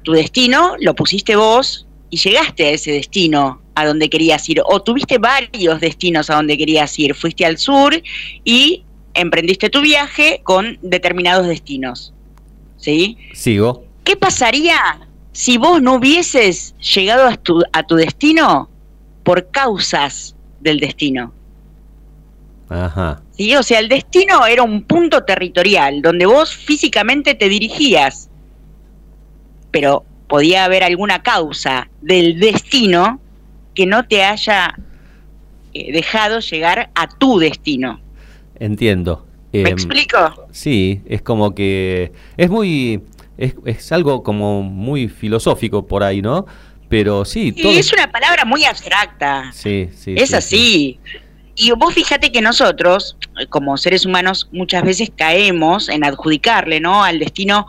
Tu 0.03 0.13
destino 0.13 0.75
lo 0.81 0.95
pusiste 0.95 1.35
vos 1.35 1.87
y 2.11 2.19
llegaste 2.19 2.67
a 2.67 2.71
ese 2.73 2.93
destino 2.93 3.63
a 3.75 3.87
donde 3.87 4.11
querías 4.11 4.47
ir, 4.51 4.61
o 4.67 4.83
tuviste 4.83 5.17
varios 5.17 5.81
destinos 5.81 6.29
a 6.29 6.35
donde 6.35 6.59
querías 6.59 6.97
ir, 6.99 7.15
fuiste 7.15 7.47
al 7.47 7.57
sur 7.57 7.95
y 8.45 8.85
emprendiste 9.15 9.71
tu 9.71 9.81
viaje 9.81 10.43
con 10.45 10.79
determinados 10.83 11.47
destinos. 11.47 12.13
¿Sí? 12.77 13.17
Sigo. 13.33 13.87
¿Qué 14.05 14.15
pasaría 14.15 15.09
si 15.35 15.59
vos 15.59 15.83
no 15.83 15.95
hubieses 15.95 16.75
llegado 16.79 17.27
a 17.27 17.37
tu, 17.37 17.61
a 17.73 17.83
tu 17.83 17.97
destino 17.97 18.71
por 19.25 19.51
causas 19.51 20.37
del 20.61 20.79
destino? 20.79 21.35
Ajá. 22.69 23.21
¿Sí? 23.33 23.55
O 23.57 23.63
sea, 23.65 23.81
el 23.81 23.89
destino 23.89 24.47
era 24.47 24.63
un 24.63 24.85
punto 24.85 25.25
territorial 25.25 26.03
donde 26.03 26.25
vos 26.25 26.55
físicamente 26.55 27.35
te 27.35 27.49
dirigías, 27.49 28.31
pero 29.73 30.05
podía 30.29 30.65
haber 30.65 30.85
alguna 30.85 31.23
causa 31.23 31.91
del 32.01 32.39
destino 32.39 33.21
que 33.75 33.87
no 33.87 34.07
te 34.07 34.23
haya 34.23 34.79
eh, 35.73 35.93
dejado 35.93 36.39
llegar 36.39 36.91
a 36.95 37.09
tu 37.09 37.41
destino. 37.41 38.01
Entiendo. 38.61 39.27
¿Me 39.53 39.63
em, 39.63 39.67
explico? 39.67 40.47
Sí, 40.53 41.03
es 41.07 41.23
como 41.23 41.57
que 41.57 42.13
es 42.37 42.51
muy, 42.51 43.03
es, 43.37 43.93
algo 43.93 44.23
como 44.23 44.63
muy 44.63 45.09
filosófico 45.09 45.87
por 45.87 46.03
ahí, 46.03 46.23
¿no? 46.23 46.47
Pero 46.89 47.25
sí. 47.25 47.53
todo... 47.53 47.73
es 47.73 47.93
una 47.93 48.11
palabra 48.11 48.45
muy 48.45 48.65
abstracta. 48.65 49.51
Sí, 49.53 49.89
sí. 49.95 50.15
Es 50.17 50.35
así. 50.35 50.99
Y 51.57 51.71
vos 51.73 51.95
fíjate 51.95 52.33
que 52.33 52.43
nosotros, 52.43 53.17
como 53.49 53.77
seres 53.77 54.05
humanos, 54.05 54.49
muchas 54.53 54.83
veces 54.83 55.11
caemos 55.17 55.89
en 55.89 56.05
adjudicarle, 56.05 56.81
¿no? 56.81 57.05
Al 57.05 57.19
destino 57.19 57.67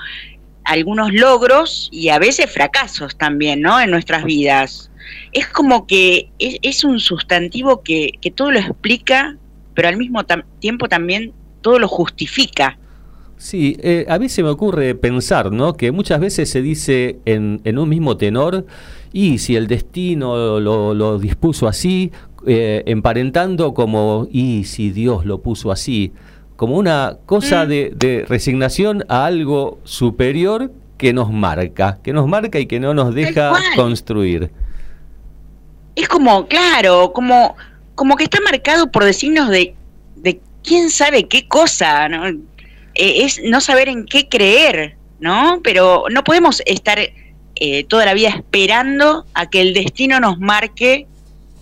algunos 0.65 1.13
logros 1.13 1.89
y 1.91 2.09
a 2.09 2.19
veces 2.19 2.51
fracasos 2.51 3.15
también, 3.17 3.61
¿no? 3.61 3.79
En 3.79 3.91
nuestras 3.91 4.23
vidas. 4.25 4.91
Es 5.31 5.47
como 5.47 5.85
que 5.85 6.29
es, 6.39 6.83
un 6.83 6.99
sustantivo 6.99 7.83
que, 7.83 8.11
todo 8.35 8.51
lo 8.51 8.59
explica, 8.59 9.37
pero 9.75 9.87
al 9.87 9.97
mismo 9.97 10.25
tiempo 10.59 10.89
también 10.89 11.33
todo 11.61 11.77
lo 11.79 11.87
justifica. 11.87 12.77
Sí, 13.37 13.77
eh, 13.81 14.05
a 14.07 14.17
mí 14.17 14.29
se 14.29 14.43
me 14.43 14.49
ocurre 14.49 14.95
pensar, 14.95 15.51
¿no? 15.51 15.73
Que 15.73 15.91
muchas 15.91 16.19
veces 16.19 16.49
se 16.49 16.61
dice 16.61 17.19
en, 17.25 17.61
en 17.63 17.77
un 17.77 17.89
mismo 17.89 18.17
tenor, 18.17 18.65
y 19.11 19.37
si 19.37 19.55
el 19.55 19.67
destino 19.67 20.59
lo, 20.59 21.19
dispuso 21.19 21.67
así, 21.67 22.11
eh, 22.45 22.83
emparentando 22.85 23.73
como, 23.73 24.27
y 24.29 24.65
si 24.65 24.91
Dios 24.91 25.25
lo 25.25 25.41
puso 25.41 25.71
así 25.71 26.11
como 26.55 26.77
una 26.77 27.17
cosa 27.25 27.65
mm. 27.65 27.67
de, 27.69 28.25
resignación 28.27 29.05
a 29.09 29.25
algo 29.25 29.79
superior 29.83 30.71
que 30.97 31.13
nos 31.13 31.31
marca, 31.31 31.99
que 32.03 32.13
nos 32.13 32.27
marca 32.27 32.59
y 32.59 32.65
que 32.65 32.79
no 32.79 32.93
nos 32.93 33.15
deja 33.15 33.53
construir. 33.75 34.51
Es 35.95 36.07
como, 36.07 36.47
claro, 36.47 37.11
como, 37.13 37.55
como 37.95 38.15
que 38.15 38.25
está 38.25 38.39
marcado 38.41 38.91
por 38.91 39.05
decirnos 39.05 39.49
de, 39.49 39.75
de 40.15 40.41
quién 40.63 40.89
sabe 40.89 41.27
qué 41.27 41.47
cosa, 41.47 42.09
¿no? 42.09 42.23
Eh, 42.95 43.25
es 43.25 43.41
no 43.43 43.61
saber 43.61 43.89
en 43.89 44.05
qué 44.05 44.27
creer, 44.27 44.97
¿no? 45.19 45.59
Pero 45.63 46.05
no 46.11 46.23
podemos 46.23 46.61
estar 46.65 46.99
eh, 47.55 47.83
toda 47.85 48.05
la 48.05 48.13
vida 48.13 48.29
esperando 48.29 49.25
a 49.33 49.49
que 49.49 49.61
el 49.61 49.73
destino 49.73 50.19
nos 50.19 50.39
marque 50.39 51.07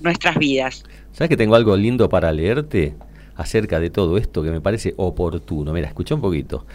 nuestras 0.02 0.38
vidas. 0.38 0.84
¿Sabes 1.12 1.30
que 1.30 1.38
tengo 1.38 1.56
algo 1.56 1.76
lindo 1.76 2.10
para 2.10 2.32
leerte? 2.32 2.94
acerca 3.36 3.80
de 3.80 3.90
todo 3.90 4.18
esto 4.18 4.44
que 4.44 4.52
me 4.52 4.62
parece 4.62 4.94
oportuno. 4.98 5.74
Mira, 5.74 5.88
escucha 5.88 6.16
un 6.16 6.22
poquito. 6.22 6.66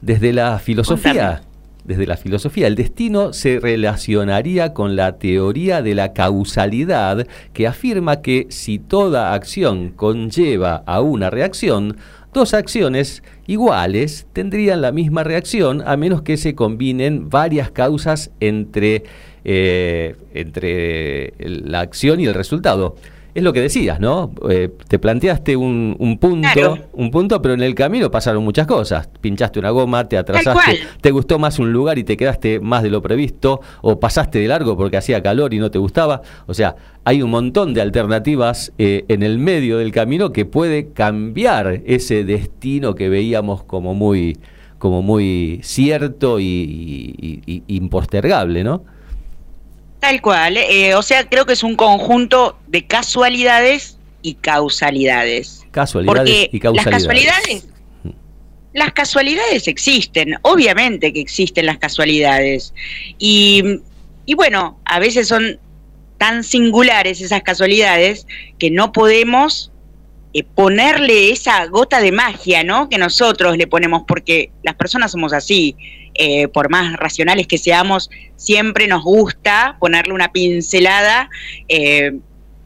Desde 0.00 0.32
la 0.32 0.58
filosofía, 0.58 1.42
desde 1.84 2.06
la 2.06 2.16
filosofía, 2.16 2.66
el 2.66 2.74
destino 2.74 3.32
se 3.32 3.58
relacionaría 3.58 4.74
con 4.74 4.96
la 4.96 5.16
teoría 5.18 5.82
de 5.82 5.94
la 5.94 6.12
causalidad 6.12 7.26
que 7.52 7.66
afirma 7.66 8.20
que 8.20 8.46
si 8.50 8.78
toda 8.78 9.34
acción 9.34 9.90
conlleva 9.90 10.82
a 10.86 11.00
una 11.00 11.30
reacción, 11.30 11.96
dos 12.34 12.52
acciones 12.52 13.22
iguales 13.46 14.26
tendrían 14.34 14.82
la 14.82 14.92
misma 14.92 15.24
reacción 15.24 15.82
a 15.86 15.96
menos 15.96 16.20
que 16.20 16.36
se 16.36 16.54
combinen 16.54 17.30
varias 17.30 17.70
causas 17.70 18.30
entre, 18.40 19.04
eh, 19.44 20.16
entre 20.34 21.32
la 21.38 21.80
acción 21.80 22.20
y 22.20 22.26
el 22.26 22.34
resultado 22.34 22.96
es 23.34 23.42
lo 23.42 23.52
que 23.52 23.60
decías, 23.60 23.98
¿no? 23.98 24.32
Eh, 24.48 24.70
te 24.86 25.00
planteaste 25.00 25.56
un, 25.56 26.18
punto, 26.20 26.78
un 26.92 27.10
punto, 27.10 27.42
pero 27.42 27.54
en 27.54 27.62
el 27.62 27.74
camino 27.74 28.08
pasaron 28.08 28.44
muchas 28.44 28.66
cosas. 28.66 29.08
Pinchaste 29.20 29.58
una 29.58 29.70
goma, 29.70 30.08
te 30.08 30.16
atrasaste, 30.16 30.78
te 31.00 31.10
gustó 31.10 31.40
más 31.40 31.58
un 31.58 31.72
lugar 31.72 31.98
y 31.98 32.04
te 32.04 32.16
quedaste 32.16 32.60
más 32.60 32.84
de 32.84 32.90
lo 32.90 33.02
previsto, 33.02 33.60
o 33.82 33.98
pasaste 33.98 34.38
de 34.38 34.46
largo 34.46 34.76
porque 34.76 34.98
hacía 34.98 35.20
calor 35.20 35.52
y 35.52 35.58
no 35.58 35.70
te 35.72 35.78
gustaba. 35.78 36.22
O 36.46 36.54
sea, 36.54 36.76
hay 37.04 37.22
un 37.22 37.30
montón 37.30 37.74
de 37.74 37.80
alternativas 37.80 38.72
eh, 38.78 39.04
en 39.08 39.24
el 39.24 39.38
medio 39.38 39.78
del 39.78 39.90
camino 39.90 40.32
que 40.32 40.44
puede 40.44 40.92
cambiar 40.92 41.82
ese 41.86 42.22
destino 42.22 42.94
que 42.94 43.08
veíamos 43.08 43.64
como 43.64 43.94
muy, 43.94 44.38
como 44.78 45.02
muy 45.02 45.58
cierto 45.64 46.38
y 46.38 47.62
impostergable, 47.66 48.62
¿no? 48.62 48.93
Tal 50.04 50.20
cual, 50.20 50.58
eh, 50.58 50.94
o 50.94 51.00
sea, 51.00 51.26
creo 51.30 51.46
que 51.46 51.54
es 51.54 51.62
un 51.62 51.76
conjunto 51.76 52.58
de 52.66 52.86
casualidades 52.86 53.96
y 54.20 54.34
causalidades. 54.34 55.64
Casualidades 55.70 56.50
y 56.52 56.60
causalidades. 56.60 56.84
Las 56.84 57.00
casualidades, 57.00 57.68
las 58.74 58.92
casualidades 58.92 59.66
existen, 59.66 60.36
obviamente 60.42 61.10
que 61.14 61.20
existen 61.20 61.64
las 61.64 61.78
casualidades. 61.78 62.74
Y, 63.18 63.80
y 64.26 64.34
bueno, 64.34 64.78
a 64.84 64.98
veces 64.98 65.26
son 65.26 65.58
tan 66.18 66.44
singulares 66.44 67.22
esas 67.22 67.42
casualidades 67.42 68.26
que 68.58 68.70
no 68.70 68.92
podemos 68.92 69.72
eh, 70.34 70.42
ponerle 70.42 71.30
esa 71.30 71.64
gota 71.66 72.00
de 72.00 72.12
magia, 72.12 72.64
¿no? 72.64 72.88
Que 72.88 72.98
nosotros 72.98 73.56
le 73.56 73.66
ponemos, 73.66 74.02
porque 74.06 74.50
las 74.62 74.74
personas 74.74 75.12
somos 75.12 75.32
así. 75.32 75.76
Eh, 76.16 76.46
por 76.46 76.70
más 76.70 76.96
racionales 76.96 77.48
que 77.48 77.58
seamos, 77.58 78.08
siempre 78.36 78.86
nos 78.86 79.02
gusta 79.02 79.76
ponerle 79.80 80.12
una 80.12 80.30
pincelada 80.30 81.28
eh, 81.68 82.18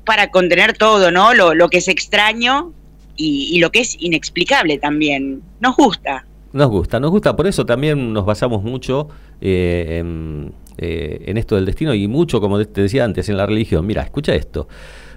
para 0.05 0.31
contener 0.31 0.77
todo, 0.77 1.11
¿no? 1.11 1.33
Lo, 1.33 1.69
que 1.69 1.79
es 1.79 1.89
extraño 1.89 2.73
y, 3.17 3.59
lo 3.61 3.71
que 3.71 3.81
es 3.81 3.97
inexplicable 4.01 4.79
también. 4.79 5.43
Nos 5.61 5.77
gusta. 5.77 6.27
Nos 6.53 6.69
gusta, 6.69 7.01
nos 7.01 7.11
gusta, 7.11 7.37
por 7.37 7.47
eso 7.47 7.65
también 7.67 8.13
nos 8.13 8.25
basamos 8.25 8.63
mucho 8.63 9.09
eh, 9.41 10.03
eh, 10.79 11.25
en, 11.27 11.37
esto 11.37 11.57
del 11.57 11.67
destino 11.67 11.93
y 11.93 12.07
mucho, 12.07 12.41
como 12.41 12.65
te 12.65 12.83
decía 12.83 13.05
antes, 13.05 13.29
en 13.29 13.37
la 13.37 13.47
religión. 13.47 13.85
Mira, 13.85 14.03
escucha 14.03 14.35
esto. 14.35 14.69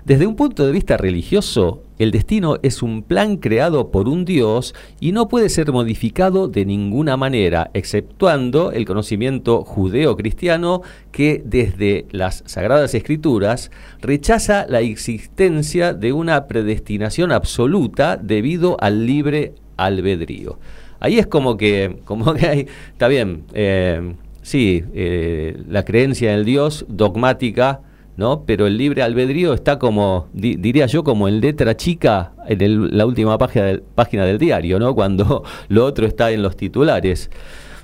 Desde 0.04 0.26
un 0.26 0.36
punto 0.36 0.66
de 0.66 0.72
vista 0.72 0.98
religioso, 0.98 1.84
el 2.00 2.10
destino 2.10 2.58
es 2.64 2.82
un 2.82 3.04
plan 3.04 3.38
creado 3.38 3.92
por 3.92 4.10
un 4.10 4.26
Dios 4.26 4.74
y 5.00 5.12
no 5.12 5.28
puede 5.28 5.48
ser 5.50 5.72
modificado 5.72 6.48
de 6.48 6.66
ninguna 6.66 7.18
manera, 7.18 7.70
exceptuando 7.76 8.72
el 8.72 8.86
conocimiento 8.86 9.64
judeo-cristiano 9.64 10.82
que 11.12 11.44
desde 11.46 12.08
las 12.10 12.42
Sagradas 12.48 12.96
Escrituras 12.96 13.70
rechaza 14.02 14.66
la 14.68 14.82
existencia 14.82 15.94
de 15.94 16.14
una 16.14 16.48
predestinación 16.48 17.32
absoluta 17.32 18.18
debido 18.18 18.78
al 18.82 19.06
libre 19.06 19.54
albedrío. 19.78 20.58
Ahí 21.00 21.20
es 21.20 21.28
como 21.28 21.58
que, 21.58 22.00
como 22.06 22.34
que 22.34 22.48
hay, 22.48 22.68
está 22.92 23.08
bien, 23.08 23.44
eh, 23.54 24.16
sí, 24.42 24.84
eh, 24.96 25.62
la 25.70 25.86
creencia 25.86 26.34
en 26.34 26.40
el 26.40 26.46
Dios 26.46 26.86
dogmática, 26.88 27.82
¿no? 28.22 28.46
Pero 28.46 28.68
el 28.68 28.78
libre 28.78 29.02
albedrío 29.02 29.54
está 29.54 29.80
como, 29.80 30.30
diría 30.32 30.86
yo, 30.86 31.04
como 31.04 31.28
en 31.28 31.42
letra 31.42 31.76
chica 31.76 32.34
en 32.48 32.96
la 32.96 33.08
última 33.08 33.36
página 33.40 33.66
del, 33.66 33.82
página 33.82 34.26
del 34.26 34.38
diario, 34.38 34.80
¿no? 34.80 34.94
Cuando 34.94 35.44
lo 35.70 35.86
otro 35.86 36.06
está 36.06 36.32
en 36.32 36.44
los 36.44 36.56
titulares. 36.56 37.32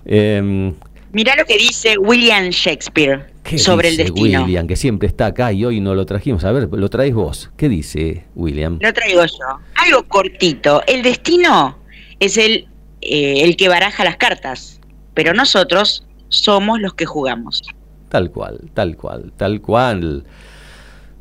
Eh, 0.05 0.71
Mirá 1.11 1.35
lo 1.35 1.45
que 1.45 1.57
dice 1.57 1.97
William 1.97 2.49
Shakespeare 2.49 3.25
sobre 3.57 3.89
el 3.89 3.97
destino. 3.97 4.43
William, 4.43 4.67
que 4.67 4.75
siempre 4.75 5.07
está 5.07 5.25
acá 5.25 5.51
y 5.51 5.65
hoy 5.65 5.79
no 5.79 5.95
lo 5.95 6.05
trajimos. 6.05 6.43
A 6.43 6.51
ver, 6.51 6.69
lo 6.71 6.89
traes 6.89 7.15
vos. 7.15 7.49
¿Qué 7.57 7.67
dice 7.67 8.25
William? 8.35 8.77
Lo 8.79 8.93
traigo 8.93 9.25
yo. 9.25 9.59
Algo 9.75 10.07
cortito. 10.07 10.83
El 10.85 11.01
destino 11.01 11.79
es 12.19 12.37
el, 12.37 12.67
eh, 13.01 13.41
el 13.43 13.55
que 13.55 13.69
baraja 13.69 14.03
las 14.03 14.17
cartas, 14.17 14.79
pero 15.15 15.33
nosotros 15.33 16.05
somos 16.29 16.79
los 16.79 16.93
que 16.93 17.05
jugamos. 17.05 17.63
Tal 18.09 18.31
cual, 18.31 18.69
tal 18.73 18.95
cual, 18.95 19.33
tal 19.35 19.61
cual. 19.61 20.23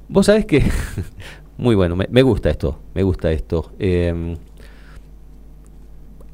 Vos 0.09 0.27
sabés 0.27 0.47
que, 0.47 0.63
muy 1.59 1.75
bueno, 1.75 1.97
me, 1.97 2.23
gusta 2.23 2.51
esto, 2.51 2.79
me 2.95 3.03
gusta 3.03 3.33
esto. 3.33 3.73
Em, 3.79 4.37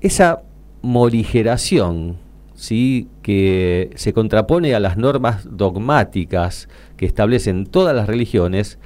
esa 0.00 0.42
morigeración, 0.82 2.16
¿sí? 2.54 3.08
que 3.22 3.90
se 3.94 4.12
contrapone 4.12 4.74
a 4.74 4.80
las 4.80 4.96
normas 4.96 5.46
dogmáticas 5.50 6.68
que 6.96 7.06
establecen 7.06 7.66
todas 7.66 7.96
las 7.96 8.06
religiones, 8.06 8.78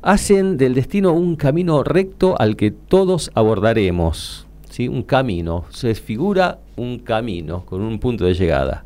hacen 0.00 0.56
del 0.56 0.74
destino 0.74 1.12
un 1.12 1.36
camino 1.36 1.82
recto 1.82 2.34
al 2.40 2.56
que 2.56 2.70
todos 2.70 3.30
abordaremos. 3.34 4.46
¿sí? 4.70 4.88
Un 4.88 5.02
camino, 5.02 5.64
se 5.70 5.88
desfigura 5.88 6.60
un 6.76 6.98
camino 6.98 7.66
con 7.66 7.82
un 7.82 7.98
punto 7.98 8.24
de 8.24 8.34
llegada. 8.34 8.84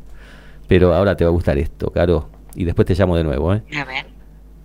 Pero 0.69 0.93
ahora 0.93 1.17
te 1.17 1.25
va 1.25 1.31
a 1.31 1.33
gustar 1.33 1.57
esto, 1.57 1.89
Caro. 1.89 2.29
Y 2.53 2.63
después 2.63 2.85
te 2.85 2.93
llamo 2.93 3.17
de 3.17 3.23
nuevo. 3.23 3.53
¿eh? 3.53 3.63
A 3.75 3.85
ver. 3.85 4.05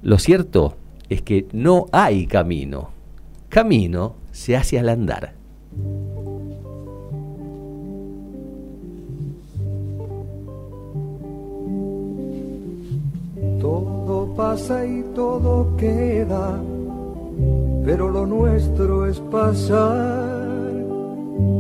Lo 0.03 0.19
cierto 0.19 0.77
es 1.09 1.23
que 1.23 1.47
no 1.53 1.87
hay 1.93 2.27
camino. 2.27 2.91
Camino 3.49 4.17
se 4.31 4.55
hace 4.55 4.79
al 4.79 4.91
andar. 4.91 5.33
Todo 13.59 14.35
pasa 14.37 14.85
y 14.85 15.03
todo 15.15 15.75
queda, 15.79 16.61
pero 17.87 18.11
lo 18.11 18.27
nuestro 18.27 19.07
es 19.07 19.19
pasar, 19.21 20.29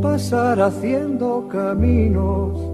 pasar 0.03 0.61
haciendo 0.61 1.49
caminos 1.51 2.74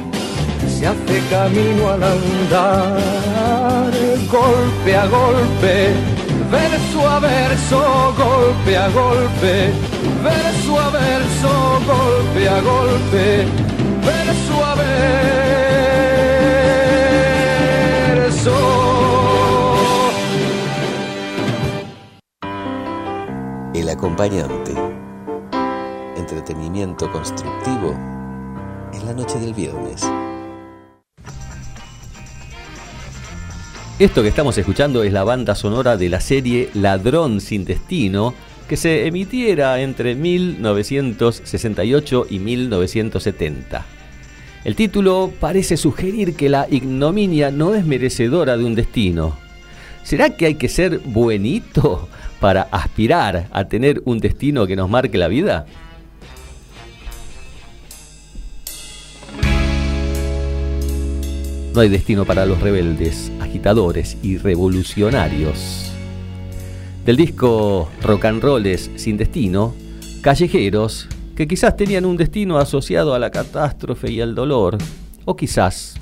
se 0.81 0.87
hace 0.87 1.21
camino 1.29 1.89
al 1.89 2.01
andar, 2.01 3.03
golpe 4.31 4.95
a 4.95 5.05
golpe, 5.05 5.93
verso 6.49 7.07
a 7.07 7.19
verso, 7.19 8.15
golpe 8.17 8.75
a 8.75 8.89
golpe, 8.89 9.73
verso 10.23 10.79
a 10.79 10.89
verso, 10.89 11.79
golpe 11.85 12.49
a 12.49 12.61
golpe, 12.61 13.45
verso 14.03 14.65
a 14.65 14.75
verso. 14.75 14.95
El 23.75 23.87
acompañante 23.87 24.73
entretenimiento 26.17 27.11
constructivo 27.11 27.93
en 28.93 29.05
la 29.05 29.13
noche 29.13 29.37
del 29.39 29.53
viernes. 29.53 30.09
Esto 34.01 34.23
que 34.23 34.29
estamos 34.29 34.57
escuchando 34.57 35.03
es 35.03 35.13
la 35.13 35.23
banda 35.23 35.53
sonora 35.53 35.95
de 35.95 36.09
la 36.09 36.21
serie 36.21 36.71
Ladrón 36.73 37.39
sin 37.39 37.65
Destino, 37.65 38.33
que 38.67 38.75
se 38.75 39.05
emitiera 39.05 39.79
entre 39.79 40.15
1968 40.15 42.25
y 42.31 42.39
1970. 42.39 43.85
El 44.63 44.75
título 44.75 45.31
parece 45.39 45.77
sugerir 45.77 46.35
que 46.35 46.49
la 46.49 46.65
ignominia 46.71 47.51
no 47.51 47.75
es 47.75 47.85
merecedora 47.85 48.57
de 48.57 48.65
un 48.65 48.73
destino. 48.73 49.37
¿Será 50.01 50.31
que 50.31 50.47
hay 50.47 50.55
que 50.55 50.67
ser 50.67 50.97
buenito 50.97 52.09
para 52.39 52.63
aspirar 52.71 53.49
a 53.51 53.65
tener 53.65 54.01
un 54.05 54.17
destino 54.17 54.65
que 54.65 54.75
nos 54.75 54.89
marque 54.89 55.19
la 55.19 55.27
vida? 55.27 55.67
No 61.73 61.79
hay 61.79 61.87
destino 61.87 62.25
para 62.25 62.45
los 62.45 62.59
rebeldes, 62.59 63.31
agitadores 63.39 64.17
y 64.21 64.37
revolucionarios. 64.37 65.93
Del 67.05 67.15
disco 67.15 67.89
Rock 68.01 68.25
and 68.25 68.43
Rolls 68.43 68.91
sin 68.97 69.15
destino, 69.15 69.73
callejeros 70.21 71.07
que 71.35 71.47
quizás 71.47 71.77
tenían 71.77 72.05
un 72.05 72.17
destino 72.17 72.57
asociado 72.57 73.13
a 73.13 73.19
la 73.19 73.31
catástrofe 73.31 74.11
y 74.11 74.19
al 74.19 74.35
dolor, 74.35 74.77
o 75.23 75.35
quizás 75.35 75.95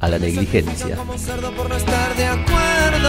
a 0.00 0.08
la 0.08 0.18
negligencia. 0.18 0.96
Como 0.96 1.16
cerdo 1.16 1.50
por 1.52 1.68
no 1.68 1.76
estar 1.76 2.16
de 2.16 2.26
acuerdo 2.26 3.08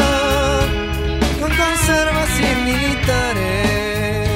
con 1.42 1.50
conservas 1.50 2.30
y 2.40 2.56
militares, 2.70 4.30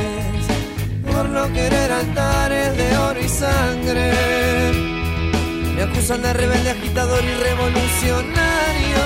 por 1.05 1.29
no 1.29 1.53
querer 1.53 1.91
altares 1.91 2.77
de 2.77 2.97
oro 2.97 3.19
y 3.23 3.29
sangre. 3.29 4.44
Acusan 5.95 6.21
de 6.21 6.33
rebelde, 6.33 6.71
agitador 6.71 7.23
y 7.23 7.33
revolucionario. 7.35 9.03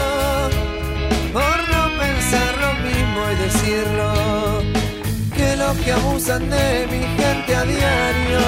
Por 1.31 1.69
no 1.69 1.83
pensar 1.99 2.57
lo 2.57 2.73
mismo 2.81 3.19
y 3.31 3.35
decirlo 3.45 4.63
que 5.35 5.55
los 5.55 5.77
que 5.77 5.91
abusan 5.91 6.49
de 6.49 6.87
mi 6.91 7.01
gente 7.21 7.55
a 7.55 7.63
diario 7.63 8.39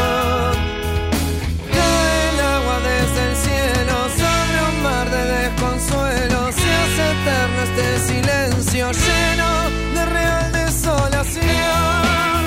cae 1.72 2.30
el 2.30 2.40
agua 2.40 2.78
desde 2.90 3.22
el 3.30 3.36
cielo 3.46 3.96
sobre 4.22 4.58
un 4.70 4.84
mar 4.84 5.08
de 5.12 5.24
desconsuelo 5.38 6.52
se 6.52 6.70
hace 6.82 7.04
eterno 7.14 7.60
este 7.70 7.88
silencio 8.08 8.92
lleno 8.92 9.50
de 9.94 10.06
real 10.06 10.52
desolación 10.52 12.41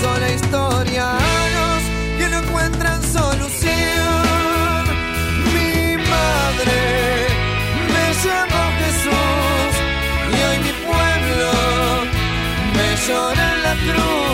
sola 0.00 0.28
historia 0.30 1.04
a 1.16 1.42
los 1.56 1.80
que 2.18 2.26
no 2.28 2.38
encuentran 2.38 3.02
solución. 3.02 4.82
Mi 5.54 5.96
madre 6.12 6.80
me 7.92 8.04
llamó 8.24 8.62
Jesús 8.80 9.70
y 10.34 10.38
hoy 10.46 10.58
mi 10.66 10.72
pueblo 10.88 11.50
me 12.76 12.88
llora 13.06 13.44
en 13.54 13.60
la 13.68 13.74
cruz, 13.86 14.29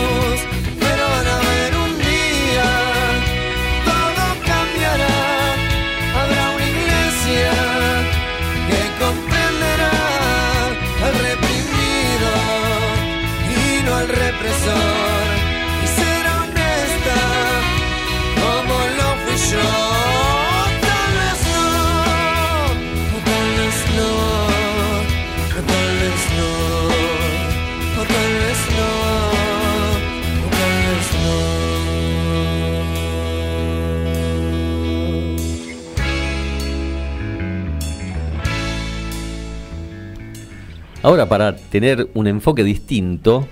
Ahora, 41.07 41.25
para 41.29 41.55
tener 41.55 42.09
un 42.15 42.27
enfoque 42.27 42.65
distinto, 42.65 43.47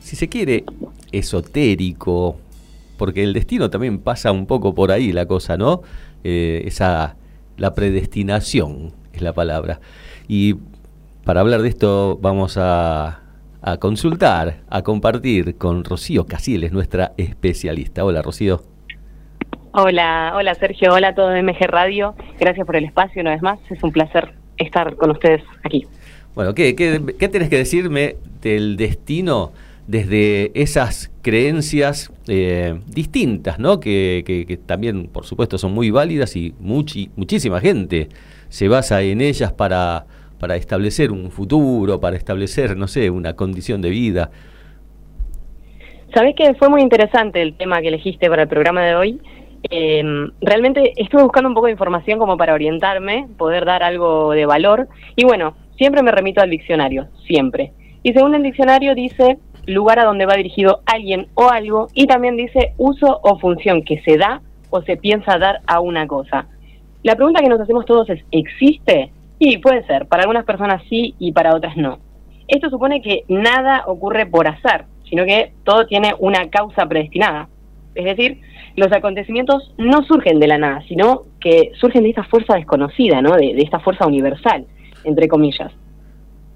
si 0.00 0.16
se 0.16 0.28
quiere, 0.28 0.64
esotérico, 1.12 2.40
porque 2.96 3.22
el 3.22 3.34
destino 3.34 3.70
también 3.70 4.00
pasa 4.00 4.32
un 4.32 4.46
poco 4.46 4.74
por 4.74 4.90
ahí 4.90 5.12
la 5.12 5.26
cosa, 5.26 5.56
¿no? 5.56 5.82
Eh, 6.24 6.64
esa, 6.66 7.14
la 7.56 7.72
predestinación 7.72 8.94
es 9.12 9.22
la 9.22 9.32
palabra. 9.32 9.78
Y 10.26 10.56
para 11.22 11.38
hablar 11.38 11.62
de 11.62 11.68
esto 11.68 12.18
vamos 12.20 12.56
a, 12.58 13.20
a 13.62 13.76
consultar, 13.76 14.62
a 14.68 14.82
compartir 14.82 15.56
con 15.56 15.84
Rocío 15.84 16.26
Casiles, 16.26 16.72
nuestra 16.72 17.12
especialista. 17.16 18.04
Hola, 18.04 18.22
Rocío. 18.22 18.64
Hola, 19.70 20.32
hola 20.34 20.52
Sergio, 20.56 20.94
hola 20.94 21.10
a 21.10 21.14
todo 21.14 21.30
MG 21.30 21.60
Radio. 21.68 22.16
Gracias 22.40 22.66
por 22.66 22.74
el 22.74 22.86
espacio 22.86 23.22
una 23.22 23.30
vez 23.30 23.42
más. 23.42 23.60
Es 23.70 23.80
un 23.84 23.92
placer 23.92 24.34
estar 24.56 24.96
con 24.96 25.12
ustedes 25.12 25.44
aquí. 25.62 25.86
Bueno, 26.38 26.54
¿qué, 26.54 26.76
qué, 26.76 27.02
qué 27.18 27.28
tenés 27.28 27.48
que 27.48 27.56
decirme 27.56 28.14
del 28.40 28.76
destino 28.76 29.50
desde 29.88 30.52
esas 30.54 31.10
creencias 31.20 32.12
eh, 32.28 32.78
distintas, 32.86 33.58
¿no? 33.58 33.80
Que, 33.80 34.22
que- 34.24 34.46
que 34.46 34.56
también, 34.56 35.08
por 35.08 35.24
supuesto, 35.24 35.58
son 35.58 35.72
muy 35.72 35.90
válidas 35.90 36.36
y 36.36 36.54
muchi- 36.62 37.10
muchísima 37.16 37.58
gente 37.58 38.08
se 38.50 38.68
basa 38.68 39.02
en 39.02 39.20
ellas 39.20 39.50
para, 39.52 40.06
para 40.38 40.54
establecer 40.54 41.10
un 41.10 41.32
futuro, 41.32 41.98
para 41.98 42.16
establecer, 42.16 42.76
no 42.76 42.86
sé, 42.86 43.10
una 43.10 43.34
condición 43.34 43.82
de 43.82 43.90
vida. 43.90 44.30
Sabés 46.14 46.36
que 46.36 46.54
fue 46.54 46.68
muy 46.68 46.82
interesante 46.82 47.42
el 47.42 47.54
tema 47.54 47.80
que 47.80 47.88
elegiste 47.88 48.28
para 48.30 48.42
el 48.42 48.48
programa 48.48 48.84
de 48.84 48.94
hoy. 48.94 49.20
Eh, 49.68 50.04
realmente 50.40 50.92
estuve 50.98 51.24
buscando 51.24 51.48
un 51.48 51.54
poco 51.56 51.66
de 51.66 51.72
información 51.72 52.20
como 52.20 52.36
para 52.36 52.54
orientarme, 52.54 53.26
poder 53.36 53.64
dar 53.64 53.82
algo 53.82 54.30
de 54.30 54.46
valor. 54.46 54.86
Y 55.16 55.24
bueno, 55.24 55.56
siempre 55.78 56.02
me 56.02 56.12
remito 56.12 56.42
al 56.42 56.50
diccionario, 56.50 57.08
siempre. 57.26 57.72
Y 58.02 58.12
según 58.12 58.34
el 58.34 58.42
diccionario 58.42 58.94
dice 58.94 59.38
lugar 59.66 59.98
a 59.98 60.04
donde 60.04 60.26
va 60.26 60.34
dirigido 60.34 60.80
alguien 60.86 61.28
o 61.34 61.50
algo 61.50 61.88
y 61.94 62.06
también 62.06 62.36
dice 62.36 62.72
uso 62.76 63.20
o 63.22 63.38
función 63.38 63.82
que 63.82 64.00
se 64.02 64.16
da 64.16 64.42
o 64.70 64.82
se 64.82 64.96
piensa 64.96 65.38
dar 65.38 65.60
a 65.66 65.80
una 65.80 66.06
cosa. 66.06 66.46
La 67.02 67.16
pregunta 67.16 67.40
que 67.40 67.48
nos 67.48 67.60
hacemos 67.60 67.86
todos 67.86 68.08
es, 68.10 68.22
¿existe? 68.30 69.12
Y 69.38 69.58
puede 69.58 69.86
ser, 69.86 70.06
para 70.06 70.22
algunas 70.22 70.44
personas 70.44 70.82
sí 70.88 71.14
y 71.18 71.32
para 71.32 71.54
otras 71.54 71.76
no. 71.76 71.98
Esto 72.48 72.70
supone 72.70 73.02
que 73.02 73.24
nada 73.28 73.84
ocurre 73.86 74.26
por 74.26 74.48
azar, 74.48 74.86
sino 75.08 75.24
que 75.24 75.52
todo 75.64 75.86
tiene 75.86 76.14
una 76.18 76.48
causa 76.50 76.86
predestinada. 76.86 77.48
Es 77.94 78.04
decir, 78.04 78.40
los 78.76 78.92
acontecimientos 78.92 79.74
no 79.76 80.02
surgen 80.04 80.38
de 80.38 80.48
la 80.48 80.58
nada, 80.58 80.82
sino 80.88 81.22
que 81.40 81.72
surgen 81.80 82.04
de 82.04 82.10
esta 82.10 82.24
fuerza 82.24 82.54
desconocida, 82.54 83.20
¿no? 83.22 83.36
de, 83.36 83.54
esta 83.58 83.80
fuerza 83.80 84.06
universal, 84.06 84.66
entre 85.04 85.28
comillas. 85.28 85.72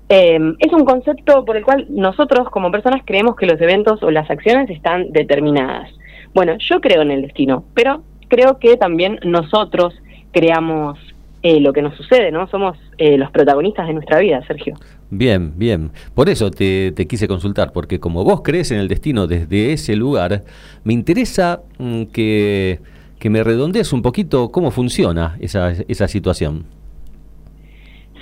Em, 0.09 0.57
es 0.59 0.72
un 0.72 0.84
concepto 0.84 1.45
por 1.45 1.57
el 1.57 1.64
cual 1.64 1.86
nosotros 1.88 2.51
como 2.51 2.70
personas 2.70 3.03
creemos 3.05 3.34
que 3.36 3.47
los 3.47 3.61
eventos 3.61 4.03
o 4.03 4.11
las 4.11 4.30
acciones 4.30 4.68
están 4.68 5.11
determinadas. 5.11 5.90
Bueno, 6.34 6.57
yo 6.59 6.80
creo 6.80 7.03
en 7.03 7.11
el 7.11 7.22
destino, 7.22 7.64
pero 7.74 8.03
creo 8.28 8.59
que 8.59 8.76
también 8.76 9.18
nosotros 9.24 9.95
creamos 10.32 10.99
eh, 11.43 11.61
lo 11.61 11.72
que 11.72 11.82
nos 11.82 11.97
sucede, 11.97 12.30
¿no? 12.30 12.47
Somos 12.49 12.76
eh, 12.99 13.16
los 13.18 13.30
protagonistas 13.30 13.86
de 13.86 13.95
nuestra 13.95 14.18
vida, 14.20 14.43
Sergio. 14.47 14.76
Bien, 15.11 15.53
bien. 15.57 15.90
Por 16.14 16.28
eso 16.28 16.51
te, 16.51 16.95
quise 17.09 17.26
consultar, 17.26 17.72
porque 17.72 17.99
como 17.99 18.22
vos 18.22 18.43
crees 18.43 18.70
en 18.70 18.78
el 18.78 18.88
destino 18.88 19.26
desde 19.26 19.72
ese 19.72 19.97
lugar, 19.97 20.45
me 20.84 20.93
interesa 20.93 21.62
mm, 21.78 22.05
que, 22.05 22.80
me 23.24 23.43
redondees 23.45 23.93
un 23.93 24.03
poquito 24.03 24.51
cómo 24.51 24.70
funciona 24.70 25.36
esa, 25.40 25.72
esa 25.88 26.07
situación. 26.07 26.64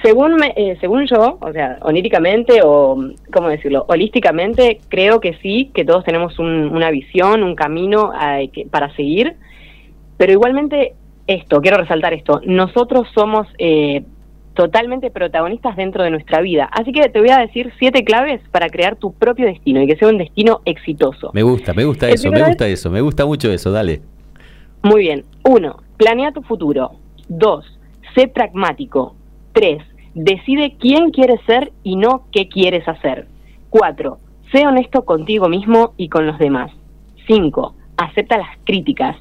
Según, 0.02 0.42
eh, 0.42 0.76
según 0.80 1.06
yo, 1.06 1.38
o 1.40 1.52
sea, 1.52 1.78
oníricamente 1.82 2.60
o, 2.64 2.96
¿cómo 3.32 3.48
decirlo? 3.48 3.84
Holísticamente, 3.88 4.80
creo 4.88 5.20
que 5.20 5.34
sí, 5.42 5.70
que 5.74 5.84
todos 5.84 6.04
tenemos 6.04 6.38
una 6.38 6.90
visión, 6.90 7.42
un 7.42 7.54
camino 7.54 8.12
para 8.70 8.94
seguir, 8.96 9.36
pero 10.16 10.32
igualmente 10.32 10.94
esto, 11.26 11.60
quiero 11.60 11.76
resaltar 11.76 12.14
esto, 12.14 12.40
nosotros 12.44 13.08
somos 13.14 13.46
eh, 13.58 14.02
totalmente 14.54 15.10
protagonistas 15.10 15.76
dentro 15.76 16.02
de 16.02 16.10
nuestra 16.10 16.40
vida. 16.40 16.68
Así 16.72 16.92
que 16.92 17.08
te 17.08 17.20
voy 17.20 17.30
a 17.30 17.38
decir 17.38 17.72
siete 17.78 18.04
claves 18.04 18.40
para 18.50 18.68
crear 18.68 18.96
tu 18.96 19.12
propio 19.12 19.46
destino 19.46 19.80
y 19.80 19.86
que 19.86 19.96
sea 19.96 20.08
un 20.08 20.18
destino 20.18 20.60
exitoso. 20.64 21.30
Me 21.32 21.42
gusta, 21.42 21.72
me 21.72 21.84
gusta 21.84 22.08
eso, 22.08 22.30
me 22.30 22.42
gusta 22.42 22.66
eso, 22.66 22.90
me 22.90 23.00
gusta 23.00 23.24
mucho 23.26 23.50
eso, 23.50 23.70
dale. 23.70 24.02
Muy 24.82 25.02
bien. 25.02 25.24
Uno, 25.44 25.82
planea 25.96 26.32
tu 26.32 26.42
futuro. 26.42 26.92
Dos, 27.28 27.64
sé 28.14 28.28
pragmático. 28.28 29.14
Tres, 29.52 29.82
decide 30.14 30.76
quién 30.78 31.10
quieres 31.10 31.40
ser 31.46 31.72
y 31.82 31.96
no 31.96 32.26
qué 32.32 32.48
quieres 32.48 32.86
hacer. 32.88 33.26
Cuatro, 33.70 34.18
sé 34.52 34.66
honesto 34.66 35.04
contigo 35.04 35.48
mismo 35.48 35.94
y 35.96 36.08
con 36.08 36.26
los 36.26 36.38
demás. 36.38 36.72
Cinco, 37.26 37.74
acepta 37.96 38.38
las 38.38 38.58
críticas. 38.64 39.16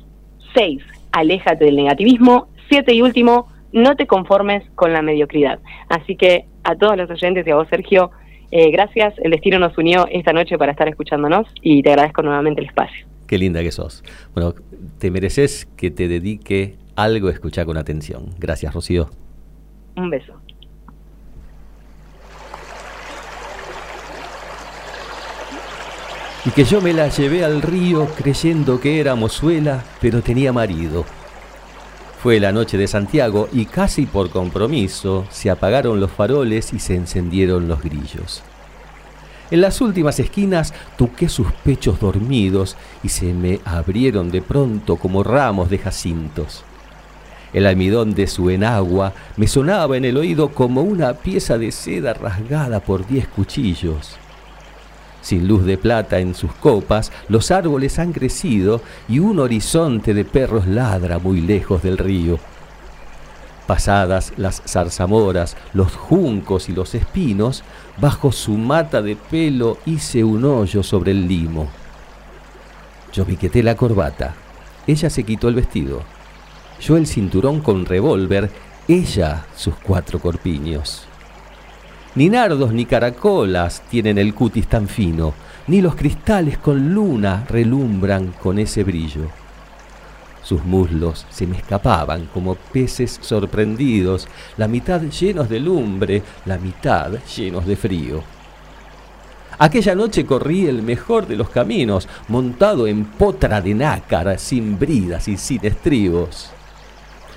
Seis, 0.54 0.82
aléjate 1.12 1.66
del 1.66 1.76
negativismo. 1.76 2.48
Siete 2.70 2.94
y 2.94 3.02
último, 3.02 3.48
no 3.72 3.96
te 3.96 4.08
conformes 4.08 4.64
con 4.76 4.94
la 4.94 5.02
mediocridad. 5.02 5.60
Así 5.90 6.16
que 6.16 6.46
a 6.64 6.76
todos 6.76 6.98
los 6.98 7.10
oyentes 7.10 7.46
y 7.46 7.52
a 7.52 7.56
vos, 7.56 7.68
Sergio, 7.70 8.12
eh, 8.52 8.72
gracias. 8.72 9.14
El 9.20 9.32
destino 9.32 9.60
nos 9.60 9.78
unió 9.78 10.08
esta 10.12 10.34
noche 10.34 10.58
para 10.58 10.72
estar 10.72 10.88
escuchándonos 10.88 11.48
y 11.62 11.84
te 11.84 11.92
agradezco 11.92 12.22
nuevamente 12.22 12.62
el 12.62 12.68
espacio. 12.68 13.08
Qué 13.28 13.38
linda 13.38 13.62
que 13.62 13.72
sos. 13.72 14.04
Bueno, 14.34 14.54
te 14.98 15.12
mereces 15.12 15.68
que 15.78 15.92
te 15.92 16.08
dedique 16.08 16.76
algo 16.96 17.28
a 17.28 17.32
escuchar 17.32 17.66
con 17.66 17.78
atención. 17.78 18.30
Gracias, 18.40 18.74
Rocío. 18.74 19.10
Un 19.96 20.10
beso. 20.10 20.34
Y 26.46 26.52
que 26.52 26.64
yo 26.64 26.80
me 26.80 26.94
la 26.94 27.10
llevé 27.10 27.44
al 27.44 27.62
río 27.62 28.08
creyendo 28.16 28.80
que 28.80 29.02
era 29.02 29.16
mozuela, 29.16 29.84
pero 30.00 30.22
tenía 30.22 30.54
marido. 30.54 31.06
Fue 32.24 32.40
la 32.40 32.52
noche 32.52 32.78
de 32.78 32.88
Santiago 32.88 33.50
y 33.52 33.66
casi 33.66 34.06
por 34.06 34.30
compromiso 34.30 35.26
se 35.30 35.50
apagaron 35.50 36.00
los 36.00 36.12
faroles 36.12 36.74
y 36.74 36.80
se 36.80 36.96
encendieron 36.96 37.68
los 37.68 37.82
grillos. 37.82 38.44
En 39.52 39.62
las 39.62 39.82
últimas 39.82 40.20
esquinas 40.20 40.74
toqué 40.98 41.28
sus 41.28 41.52
pechos 41.52 42.00
dormidos 42.00 42.78
y 43.04 43.10
se 43.10 43.34
me 43.34 43.60
abrieron 43.66 44.32
de 44.32 44.42
pronto 44.42 44.96
como 44.98 45.24
ramos 45.24 45.70
de 45.70 45.80
jacintos. 45.80 46.64
El 47.52 47.66
almidón 47.66 48.14
de 48.14 48.28
su 48.28 48.50
enagua 48.50 49.14
me 49.38 49.48
sonaba 49.48 49.98
en 49.98 50.06
el 50.06 50.18
oído 50.18 50.50
como 50.50 50.84
una 50.84 51.14
pieza 51.14 51.58
de 51.58 51.72
seda 51.72 52.14
rasgada 52.14 52.80
por 52.80 53.08
diez 53.08 53.28
cuchillos. 53.28 54.18
Sin 55.22 55.48
luz 55.48 55.66
de 55.66 55.78
plata 55.78 56.20
en 56.20 56.34
sus 56.34 56.54
copas, 56.54 57.12
los 57.28 57.52
árboles 57.52 58.00
han 58.00 58.14
crecido 58.14 58.82
y 59.08 59.20
un 59.20 59.40
horizonte 59.40 60.14
de 60.14 60.26
perros 60.26 60.68
ladra 60.68 61.20
muy 61.20 61.42
lejos 61.42 61.84
del 61.84 61.98
río. 61.98 62.40
Pasadas 63.68 64.34
las 64.38 64.64
zarzamoras, 64.66 65.56
los 65.74 65.96
juncos 65.96 66.70
y 66.70 66.72
los 66.72 66.96
espinos, 66.96 67.64
bajo 68.00 68.32
su 68.32 68.54
mata 68.54 69.02
de 69.02 69.16
pelo 69.16 69.78
hice 69.86 70.24
un 70.24 70.46
hoyo 70.46 70.82
sobre 70.82 71.12
el 71.12 71.28
limo. 71.28 71.70
Yo 73.14 73.26
me 73.26 73.36
quité 73.36 73.62
la 73.62 73.76
corbata, 73.76 74.34
ella 74.88 75.10
se 75.10 75.24
quitó 75.24 75.50
el 75.50 75.56
vestido, 75.56 76.02
yo 76.80 76.98
el 76.98 77.06
cinturón 77.06 77.60
con 77.60 77.86
revólver, 77.86 78.50
ella 78.88 79.46
sus 79.56 79.76
cuatro 79.76 80.20
corpiños. 80.20 81.09
Ni 82.20 82.28
nardos 82.28 82.74
ni 82.74 82.86
caracolas 82.86 83.82
tienen 83.90 84.18
el 84.18 84.34
cutis 84.34 84.68
tan 84.68 84.90
fino, 84.90 85.34
ni 85.68 85.82
los 85.82 85.96
cristales 85.96 86.58
con 86.58 86.94
luna 86.94 87.46
relumbran 87.48 88.34
con 88.34 88.60
ese 88.60 88.84
brillo. 88.84 89.30
Sus 90.44 90.66
muslos 90.66 91.26
se 91.30 91.48
me 91.48 91.56
escapaban 91.56 92.26
como 92.34 92.56
peces 92.56 93.20
sorprendidos, 93.22 94.28
la 94.58 94.68
mitad 94.68 95.02
llenos 95.04 95.48
de 95.48 95.62
lumbre, 95.62 96.22
la 96.46 96.58
mitad 96.58 97.14
llenos 97.38 97.66
de 97.66 97.78
frío. 97.78 98.22
Aquella 99.58 99.96
noche 99.96 100.26
corrí 100.26 100.66
el 100.66 100.82
mejor 100.82 101.26
de 101.26 101.38
los 101.38 101.50
caminos, 101.50 102.10
montado 102.28 102.86
en 102.86 103.06
potra 103.06 103.62
de 103.62 103.74
nácar, 103.74 104.38
sin 104.38 104.78
bridas 104.78 105.30
y 105.30 105.38
sin 105.38 105.66
estribos. 105.66 106.52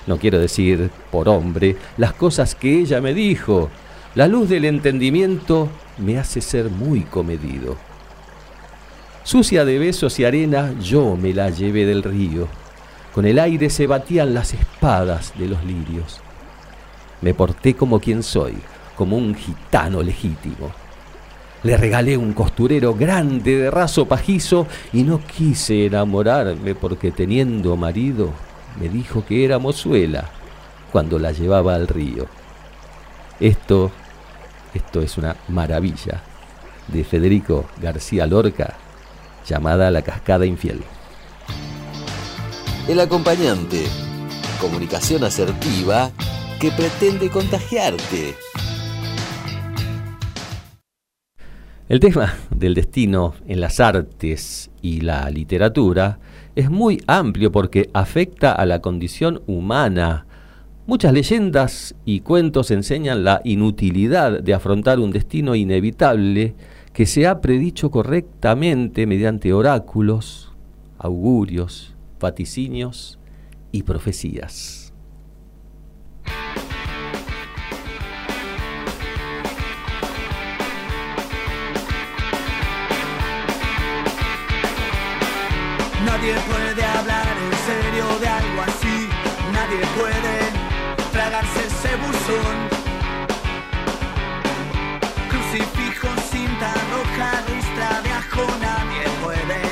No 0.08 0.18
quiero 0.18 0.40
decir, 0.40 0.90
por 1.12 1.28
hombre, 1.28 1.76
las 1.98 2.14
cosas 2.14 2.56
que 2.56 2.80
ella 2.80 3.00
me 3.00 3.14
dijo, 3.14 3.70
la 4.14 4.28
luz 4.28 4.48
del 4.50 4.66
entendimiento 4.66 5.70
me 5.96 6.18
hace 6.18 6.42
ser 6.42 6.68
muy 6.68 7.00
comedido. 7.00 7.76
Sucia 9.24 9.64
de 9.64 9.78
besos 9.78 10.18
y 10.18 10.24
arena, 10.24 10.74
yo 10.80 11.16
me 11.16 11.32
la 11.32 11.48
llevé 11.48 11.86
del 11.86 12.02
río. 12.02 12.46
Con 13.14 13.24
el 13.24 13.38
aire 13.38 13.70
se 13.70 13.86
batían 13.86 14.34
las 14.34 14.52
espadas 14.52 15.32
de 15.38 15.48
los 15.48 15.64
lirios. 15.64 16.20
Me 17.22 17.32
porté 17.32 17.74
como 17.74 18.00
quien 18.00 18.22
soy, 18.22 18.54
como 18.96 19.16
un 19.16 19.34
gitano 19.34 20.02
legítimo. 20.02 20.72
Le 21.62 21.76
regalé 21.76 22.16
un 22.16 22.32
costurero 22.32 22.94
grande 22.94 23.56
de 23.56 23.70
raso 23.70 24.06
pajizo 24.06 24.66
y 24.92 25.04
no 25.04 25.24
quise 25.24 25.86
enamorarme 25.86 26.74
porque 26.74 27.12
teniendo 27.12 27.76
marido 27.76 28.30
me 28.78 28.88
dijo 28.88 29.24
que 29.24 29.44
era 29.44 29.58
mozuela 29.58 30.28
cuando 30.90 31.18
la 31.18 31.32
llevaba 31.32 31.76
al 31.76 31.86
río. 31.86 32.26
Esto 33.38 33.92
esto 34.74 35.00
es 35.00 35.18
una 35.18 35.36
maravilla 35.48 36.22
de 36.88 37.04
Federico 37.04 37.66
García 37.80 38.26
Lorca 38.26 38.76
llamada 39.46 39.90
La 39.90 40.02
Cascada 40.02 40.46
Infiel. 40.46 40.82
El 42.88 43.00
acompañante. 43.00 43.84
Comunicación 44.60 45.24
asertiva 45.24 46.10
que 46.60 46.70
pretende 46.70 47.28
contagiarte. 47.30 48.34
El 51.88 52.00
tema 52.00 52.34
del 52.50 52.74
destino 52.74 53.34
en 53.46 53.60
las 53.60 53.78
artes 53.80 54.70
y 54.80 55.02
la 55.02 55.28
literatura 55.30 56.20
es 56.54 56.70
muy 56.70 57.02
amplio 57.06 57.52
porque 57.52 57.90
afecta 57.92 58.52
a 58.52 58.64
la 58.66 58.80
condición 58.80 59.42
humana, 59.46 60.26
Muchas 60.84 61.12
leyendas 61.12 61.94
y 62.04 62.20
cuentos 62.20 62.72
enseñan 62.72 63.22
la 63.22 63.40
inutilidad 63.44 64.42
de 64.42 64.52
afrontar 64.52 64.98
un 64.98 65.12
destino 65.12 65.54
inevitable 65.54 66.56
que 66.92 67.06
se 67.06 67.28
ha 67.28 67.40
predicho 67.40 67.92
correctamente 67.92 69.06
mediante 69.06 69.52
oráculos, 69.52 70.52
augurios, 70.98 71.94
vaticinios 72.18 73.20
y 73.70 73.84
profecías. 73.84 74.92
Nadie 86.04 86.34
puede 86.50 86.84
hablar 86.84 87.36
en 87.38 87.52
serio 87.66 88.18
de 88.20 88.26
algo 88.26 88.62
así, 88.62 89.08
nadie 89.52 89.86
puede 89.96 90.41
ese 91.40 91.96
buzón. 91.96 92.56
Crucifijo, 95.30 96.08
cinta 96.30 96.74
roja, 96.92 97.42
ristra 97.48 98.02
de 98.02 98.12
ajo, 98.12 98.46
nadie 98.60 99.04
puede. 99.22 99.62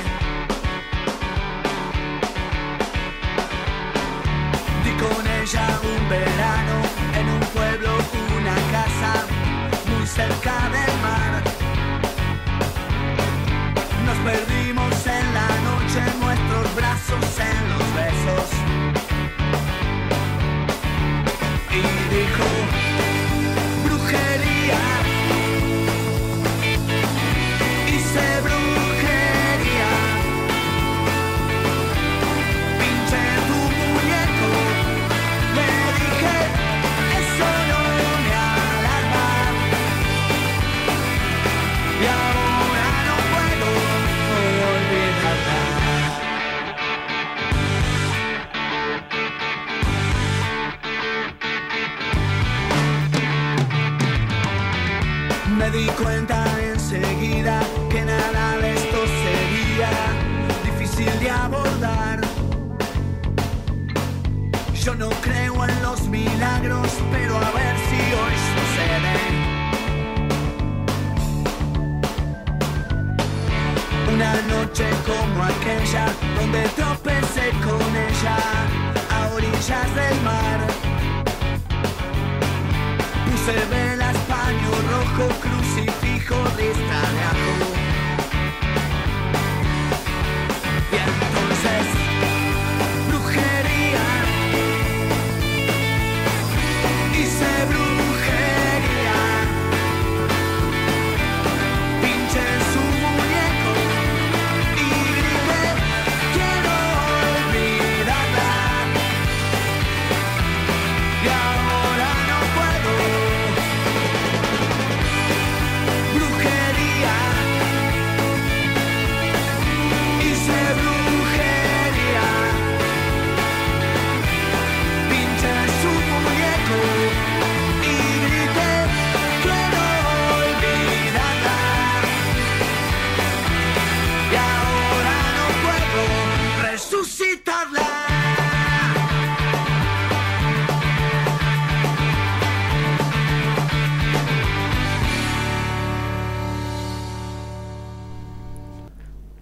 Di 4.85 4.93
con 5.03 5.27
ella 5.27 5.67
un 5.83 6.09
verano 6.09 6.77
en 7.15 7.29
un 7.29 7.41
pueblo, 7.53 7.91
una 8.39 8.57
casa 8.73 9.27
muy 9.91 10.07
cerca 10.07 10.55
del 10.77 10.95
mar. 11.03 11.43
Nos 14.07 14.17
perdimos 14.19 15.07
en 15.07 15.35
la 15.35 15.49
noche 15.69 16.01
nuestros 16.21 16.67
abrazos, 16.73 17.39
en 17.39 17.69
los 17.69 17.95
besos. 17.95 18.80
Y 21.73 21.83
dijo, 22.13 22.45
brujería. 23.85 25.00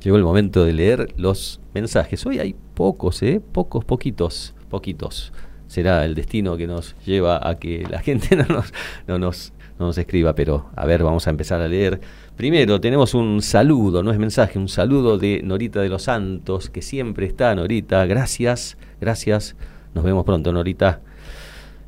Llegó 0.08 0.16
el 0.16 0.24
momento 0.24 0.64
de 0.64 0.72
leer 0.72 1.12
los 1.18 1.60
mensajes. 1.74 2.24
Hoy 2.24 2.38
hay 2.38 2.56
pocos, 2.72 3.22
¿eh? 3.22 3.42
Pocos, 3.52 3.84
poquitos, 3.84 4.54
poquitos. 4.70 5.34
Será 5.66 6.02
el 6.06 6.14
destino 6.14 6.56
que 6.56 6.66
nos 6.66 6.96
lleva 7.04 7.46
a 7.46 7.58
que 7.58 7.86
la 7.90 7.98
gente 8.00 8.34
no 8.34 8.46
nos, 8.46 8.72
no 9.06 9.18
nos, 9.18 9.52
no 9.78 9.84
nos 9.84 9.98
escriba, 9.98 10.34
pero 10.34 10.70
a 10.74 10.86
ver, 10.86 11.02
vamos 11.02 11.26
a 11.26 11.30
empezar 11.30 11.60
a 11.60 11.68
leer. 11.68 12.00
Primero 12.36 12.80
tenemos 12.80 13.12
un 13.12 13.42
saludo, 13.42 14.02
no 14.02 14.10
es 14.10 14.18
mensaje, 14.18 14.58
un 14.58 14.68
saludo 14.68 15.18
de 15.18 15.42
Norita 15.44 15.82
de 15.82 15.90
los 15.90 16.04
Santos, 16.04 16.70
que 16.70 16.80
siempre 16.80 17.26
está, 17.26 17.54
Norita. 17.54 18.06
Gracias, 18.06 18.78
gracias. 19.02 19.56
Nos 19.92 20.04
vemos 20.04 20.24
pronto, 20.24 20.50
Norita. 20.54 21.02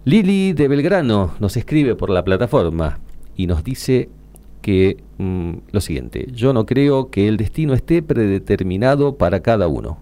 Lili 0.04 0.52
de 0.52 0.68
Belgrano 0.68 1.36
nos 1.40 1.56
escribe 1.56 1.94
por 1.94 2.10
la 2.10 2.22
plataforma 2.22 2.98
y 3.34 3.46
nos 3.46 3.64
dice 3.64 4.10
que 4.60 4.98
mm, 5.18 5.52
lo 5.72 5.80
siguiente, 5.80 6.28
yo 6.32 6.52
no 6.52 6.66
creo 6.66 7.10
que 7.10 7.28
el 7.28 7.36
destino 7.36 7.74
esté 7.74 8.02
predeterminado 8.02 9.16
para 9.16 9.40
cada 9.40 9.68
uno. 9.68 9.98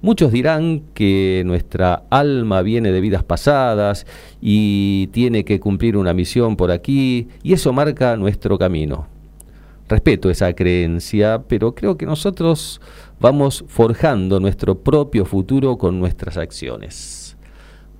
Muchos 0.00 0.30
dirán 0.30 0.82
que 0.94 1.42
nuestra 1.44 2.04
alma 2.08 2.62
viene 2.62 2.92
de 2.92 3.00
vidas 3.00 3.24
pasadas 3.24 4.06
y 4.40 5.08
tiene 5.08 5.44
que 5.44 5.58
cumplir 5.58 5.96
una 5.96 6.14
misión 6.14 6.56
por 6.56 6.70
aquí 6.70 7.26
y 7.42 7.52
eso 7.52 7.72
marca 7.72 8.16
nuestro 8.16 8.58
camino. 8.58 9.08
Respeto 9.88 10.30
esa 10.30 10.52
creencia, 10.52 11.42
pero 11.48 11.74
creo 11.74 11.96
que 11.96 12.06
nosotros 12.06 12.80
vamos 13.18 13.64
forjando 13.66 14.38
nuestro 14.38 14.78
propio 14.78 15.24
futuro 15.24 15.78
con 15.78 15.98
nuestras 15.98 16.36
acciones. 16.36 17.36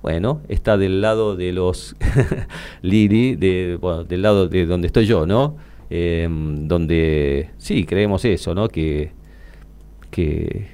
Bueno, 0.01 0.41
está 0.47 0.77
del 0.77 1.01
lado 1.01 1.35
de 1.35 1.51
los 1.51 1.97
Lili, 2.81 3.35
de, 3.35 3.77
bueno, 3.81 4.05
del 4.05 4.21
lado 4.21 4.47
de 4.47 4.65
donde 4.65 4.87
estoy 4.87 5.05
yo, 5.05 5.25
¿no? 5.25 5.57
Eh, 5.89 6.27
donde 6.29 7.49
sí, 7.57 7.85
creemos 7.85 8.23
eso, 8.25 8.53
¿no? 8.53 8.67
Que, 8.67 9.11
que, 10.11 10.67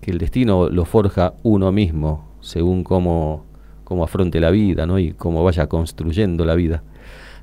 que 0.00 0.10
el 0.10 0.18
destino 0.18 0.68
lo 0.68 0.84
forja 0.84 1.34
uno 1.42 1.72
mismo, 1.72 2.28
según 2.40 2.84
cómo, 2.84 3.46
cómo 3.84 4.04
afronte 4.04 4.40
la 4.40 4.50
vida, 4.50 4.86
¿no? 4.86 4.98
Y 4.98 5.12
cómo 5.12 5.42
vaya 5.42 5.68
construyendo 5.68 6.44
la 6.44 6.54
vida. 6.54 6.82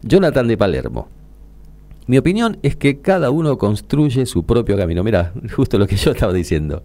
Jonathan 0.04 0.48
de 0.48 0.58
Palermo. 0.58 1.08
Mi 2.06 2.18
opinión 2.18 2.58
es 2.64 2.78
que 2.78 3.02
cada 3.02 3.32
uno 3.32 3.58
construye 3.58 4.26
su 4.26 4.46
propio 4.46 4.78
camino. 4.78 5.04
Mira, 5.04 5.34
justo 5.56 5.78
lo 5.78 5.88
que 5.88 5.98
yo 5.98 6.12
estaba 6.12 6.32
diciendo. 6.32 6.84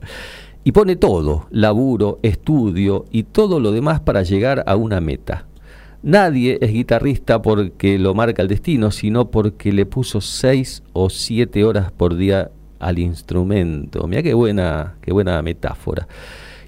Y 0.64 0.72
pone 0.72 0.96
todo, 0.96 1.46
laburo, 1.50 2.18
estudio 2.22 3.04
y 3.10 3.24
todo 3.24 3.60
lo 3.60 3.72
demás 3.72 4.00
para 4.00 4.22
llegar 4.22 4.64
a 4.66 4.76
una 4.76 5.00
meta. 5.00 5.46
Nadie 6.02 6.58
es 6.60 6.72
guitarrista 6.72 7.40
porque 7.42 7.96
lo 7.98 8.12
marca 8.14 8.42
el 8.42 8.48
destino, 8.48 8.90
sino 8.90 9.30
porque 9.30 9.72
le 9.72 9.86
puso 9.86 10.20
seis 10.20 10.82
o 10.92 11.08
siete 11.10 11.64
horas 11.64 11.92
por 11.92 12.16
día 12.16 12.50
al 12.80 12.98
instrumento. 12.98 14.08
Mira 14.08 14.22
qué 14.22 14.34
buena, 14.34 14.96
qué 15.00 15.12
buena 15.12 15.40
metáfora. 15.42 16.08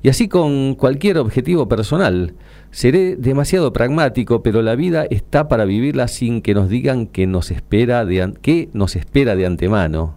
Y 0.02 0.08
así 0.08 0.28
con 0.28 0.74
cualquier 0.76 1.18
objetivo 1.18 1.66
personal. 1.66 2.34
Seré 2.70 3.16
demasiado 3.16 3.72
pragmático, 3.72 4.42
pero 4.42 4.62
la 4.62 4.76
vida 4.76 5.06
está 5.08 5.48
para 5.48 5.64
vivirla 5.64 6.08
sin 6.08 6.42
que 6.42 6.54
nos 6.54 6.68
digan 6.68 7.06
que 7.06 7.26
nos 7.26 7.50
espera 7.50 8.04
de, 8.04 8.34
qué 8.42 8.68
nos 8.72 8.96
espera 8.96 9.34
de 9.34 9.46
antemano. 9.46 10.16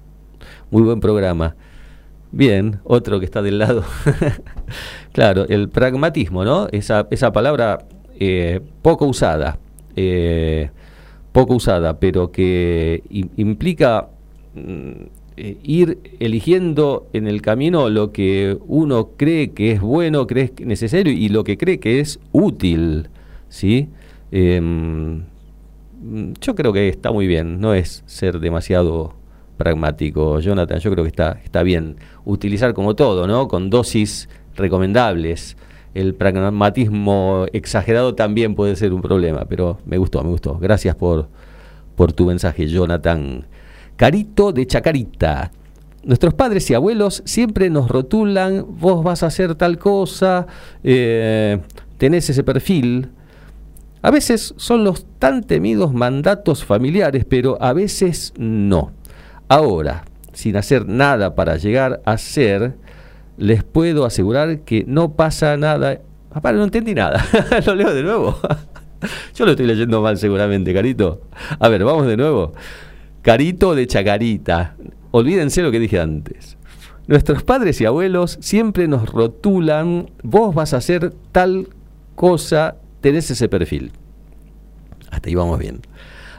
Muy 0.69 0.83
buen 0.83 0.99
programa. 0.99 1.55
Bien, 2.31 2.79
otro 2.83 3.19
que 3.19 3.25
está 3.25 3.41
del 3.41 3.59
lado. 3.59 3.83
claro, 5.13 5.45
el 5.47 5.69
pragmatismo, 5.69 6.43
¿no? 6.43 6.67
Esa, 6.71 7.07
esa 7.09 7.31
palabra 7.31 7.79
eh, 8.19 8.61
poco 8.81 9.05
usada, 9.05 9.57
eh, 9.95 10.69
poco 11.31 11.55
usada, 11.55 11.99
pero 11.99 12.31
que 12.31 13.03
im- 13.09 13.29
implica 13.37 14.07
mm, 14.55 14.91
eh, 15.37 15.57
ir 15.63 15.99
eligiendo 16.19 17.07
en 17.13 17.27
el 17.27 17.41
camino 17.41 17.89
lo 17.89 18.11
que 18.11 18.57
uno 18.67 19.09
cree 19.17 19.51
que 19.51 19.71
es 19.73 19.81
bueno, 19.81 20.25
cree 20.27 20.49
que 20.51 20.63
es 20.63 20.67
necesario 20.67 21.13
y 21.13 21.29
lo 21.29 21.43
que 21.43 21.57
cree 21.57 21.79
que 21.79 21.99
es 21.99 22.19
útil, 22.31 23.09
¿sí? 23.49 23.89
Em, 24.31 25.17
mm, 26.01 26.33
yo 26.41 26.55
creo 26.55 26.73
que 26.73 26.89
está 26.89 27.11
muy 27.11 27.27
bien, 27.27 27.59
no 27.61 27.73
es 27.73 28.03
ser 28.07 28.39
demasiado 28.39 29.13
pragmático, 29.57 30.39
Jonathan, 30.39 30.79
yo 30.79 30.91
creo 30.91 31.03
que 31.03 31.09
está, 31.09 31.39
está 31.43 31.63
bien 31.63 31.97
utilizar 32.25 32.73
como 32.73 32.95
todo, 32.95 33.25
¿no? 33.27 33.47
Con 33.47 33.69
dosis 33.69 34.29
recomendables. 34.55 35.57
El 35.97 36.13
pragmatismo 36.13 37.47
exagerado 37.53 38.13
también 38.13 38.53
puede 38.53 38.75
ser 38.75 38.93
un 38.93 39.01
problema, 39.01 39.45
pero 39.49 39.79
me 39.87 39.97
gustó, 39.97 40.21
me 40.21 40.29
gustó. 40.29 40.59
Gracias 40.59 40.95
por, 40.95 41.27
por 41.95 42.13
tu 42.13 42.27
mensaje, 42.27 42.67
Jonathan. 42.67 43.47
Carito 43.95 44.51
de 44.51 44.67
Chacarita. 44.67 45.51
Nuestros 46.03 46.35
padres 46.35 46.69
y 46.69 46.75
abuelos 46.75 47.23
siempre 47.25 47.71
nos 47.71 47.89
rotulan, 47.89 48.63
vos 48.79 49.03
vas 49.03 49.23
a 49.23 49.25
hacer 49.25 49.55
tal 49.55 49.79
cosa, 49.79 50.45
eh, 50.83 51.61
tenés 51.97 52.29
ese 52.29 52.43
perfil. 52.43 53.09
A 54.03 54.11
veces 54.11 54.53
son 54.55 54.83
los 54.83 55.07
tan 55.17 55.45
temidos 55.45 55.95
mandatos 55.95 56.63
familiares, 56.63 57.25
pero 57.27 57.57
a 57.59 57.73
veces 57.73 58.35
no. 58.37 58.91
Ahora, 59.47 60.05
sin 60.31 60.57
hacer 60.57 60.87
nada 60.87 61.33
para 61.33 61.57
llegar 61.57 62.03
a 62.05 62.19
ser, 62.19 62.75
les 63.37 63.63
puedo 63.63 64.05
asegurar 64.05 64.59
que 64.61 64.83
no 64.87 65.13
pasa 65.13 65.57
nada. 65.57 66.01
Papá, 66.33 66.51
no 66.51 66.63
entendí 66.63 66.93
nada. 66.93 67.25
lo 67.65 67.75
leo 67.75 67.93
de 67.93 68.03
nuevo. 68.03 68.37
Yo 69.35 69.45
lo 69.45 69.51
estoy 69.51 69.67
leyendo 69.67 70.01
mal 70.01 70.17
seguramente, 70.17 70.73
Carito. 70.73 71.21
A 71.59 71.69
ver, 71.69 71.83
vamos 71.83 72.07
de 72.07 72.17
nuevo. 72.17 72.53
Carito 73.21 73.75
de 73.75 73.87
Chacarita. 73.87 74.75
Olvídense 75.11 75.61
lo 75.61 75.71
que 75.71 75.79
dije 75.79 75.99
antes. 75.99 76.57
Nuestros 77.07 77.43
padres 77.43 77.79
y 77.79 77.85
abuelos 77.85 78.37
siempre 78.41 78.87
nos 78.87 79.09
rotulan, 79.09 80.09
vos 80.23 80.53
vas 80.53 80.73
a 80.73 80.77
hacer 80.77 81.13
tal 81.31 81.69
cosa, 82.15 82.75
tenés 82.99 83.31
ese 83.31 83.47
perfil. 83.47 83.93
Hasta 85.09 85.29
ahí 85.29 85.35
vamos 85.35 85.57
bien. 85.57 85.81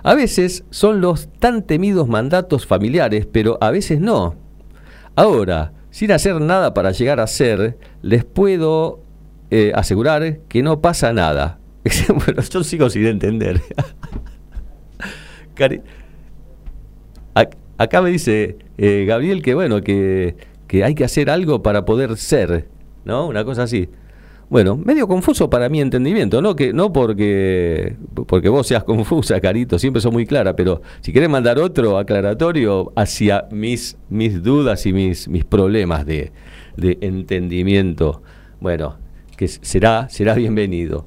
A 0.03 0.15
veces 0.15 0.65
son 0.71 1.01
los 1.01 1.29
tan 1.39 1.63
temidos 1.63 2.07
mandatos 2.07 2.67
familiares, 2.67 3.27
pero 3.31 3.57
a 3.61 3.71
veces 3.71 4.01
no. 4.01 4.35
Ahora, 5.17 5.73
sin 5.91 6.13
hacer 6.13 6.41
nada 6.41 6.75
para 6.75 6.93
llegar 6.93 7.21
a 7.21 7.27
ser, 7.27 7.79
les 8.03 8.25
puedo 8.25 9.01
eh, 9.51 9.73
asegurar 9.75 10.39
que 10.49 10.63
no 10.63 10.81
pasa 10.81 11.13
nada. 11.13 11.59
bueno, 12.27 12.43
yo 12.43 12.65
sigo 12.65 12.91
sin 12.91 13.07
entender. 13.07 13.63
Acá 17.79 18.03
me 18.03 18.11
dice 18.11 18.59
eh, 18.77 19.05
Gabriel 19.07 19.43
que 19.43 19.55
bueno, 19.55 19.83
que, 19.83 20.37
que 20.67 20.85
hay 20.85 20.95
que 20.95 21.05
hacer 21.05 21.31
algo 21.31 21.63
para 21.63 21.85
poder 21.85 22.17
ser, 22.17 22.67
¿no? 23.05 23.27
Una 23.27 23.45
cosa 23.45 23.63
así. 23.65 23.89
Bueno, 24.51 24.77
medio 24.77 25.07
confuso 25.07 25.51
para 25.51 25.69
mi 25.69 25.83
entendimiento, 25.83 26.41
no 26.41 26.57
que 26.57 26.73
no 26.73 26.91
porque 26.91 27.97
porque 28.27 28.49
vos 28.49 28.67
seas 28.67 28.83
confusa, 28.93 29.41
Carito, 29.41 29.79
siempre 29.79 30.01
son 30.01 30.15
muy 30.15 30.25
clara, 30.25 30.57
pero 30.57 30.81
si 31.03 31.13
querés 31.13 31.29
mandar 31.29 31.59
otro 31.59 31.99
aclaratorio 31.99 32.91
hacia 32.97 33.47
mis 33.51 33.99
mis 34.09 34.43
dudas 34.43 34.87
y 34.87 34.95
mis 34.95 35.29
mis 35.29 35.45
problemas 35.45 36.07
de, 36.07 36.33
de 36.79 36.97
entendimiento, 37.03 38.23
bueno, 38.59 38.97
que 39.37 39.49
será 39.49 40.09
será 40.09 40.33
bienvenido. 40.35 41.05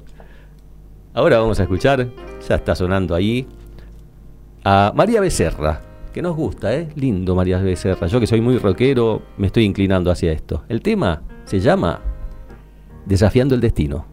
Ahora 1.12 1.40
vamos 1.40 1.58
a 1.58 1.64
escuchar, 1.64 2.08
ya 2.48 2.54
está 2.54 2.76
sonando 2.76 3.12
ahí 3.12 3.48
a 4.64 4.92
María 4.94 5.20
Becerra, 5.20 5.80
que 6.14 6.22
nos 6.22 6.36
gusta, 6.36 6.72
¿eh? 6.76 6.88
Lindo 6.94 7.34
María 7.34 7.58
Becerra. 7.58 8.06
Yo 8.06 8.20
que 8.20 8.28
soy 8.28 8.40
muy 8.40 8.58
rockero, 8.58 9.20
me 9.36 9.48
estoy 9.48 9.64
inclinando 9.64 10.12
hacia 10.12 10.30
esto. 10.30 10.62
El 10.68 10.80
tema 10.80 11.22
se 11.44 11.58
llama 11.58 12.11
Desafiando 13.06 13.54
el 13.54 13.60
destino. 13.60 14.04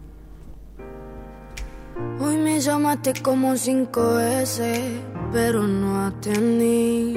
Hoy 2.20 2.36
me 2.36 2.60
llamaste 2.60 3.14
como 3.22 3.56
cinco 3.56 4.14
veces, 4.14 4.80
pero 5.32 5.62
no 5.62 6.06
atendí. 6.06 7.16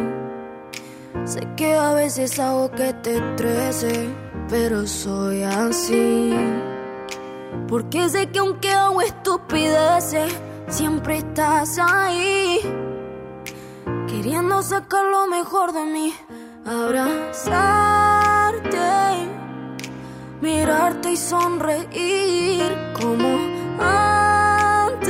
Sé 1.25 1.47
que 1.57 1.73
a 1.75 1.93
veces 1.93 2.39
hago 2.39 2.71
que 2.71 2.93
te 2.93 3.17
estrese, 3.17 4.09
pero 4.49 4.87
soy 4.87 5.43
así. 5.43 6.33
Porque 7.67 8.07
sé 8.09 8.27
que 8.27 8.39
aunque 8.39 8.71
hago 8.71 9.01
estupideces, 9.01 10.33
siempre 10.67 11.17
estás 11.17 11.79
ahí. 11.79 12.59
Queriendo 14.07 14.61
sacar 14.61 15.05
lo 15.05 15.27
mejor 15.27 15.73
de 15.73 15.85
mí, 15.85 16.13
abrazarte 16.65 18.13
mirarte 20.43 21.13
y 21.13 21.15
sonreír 21.15 22.75
como 22.99 23.29
antes, 23.79 25.05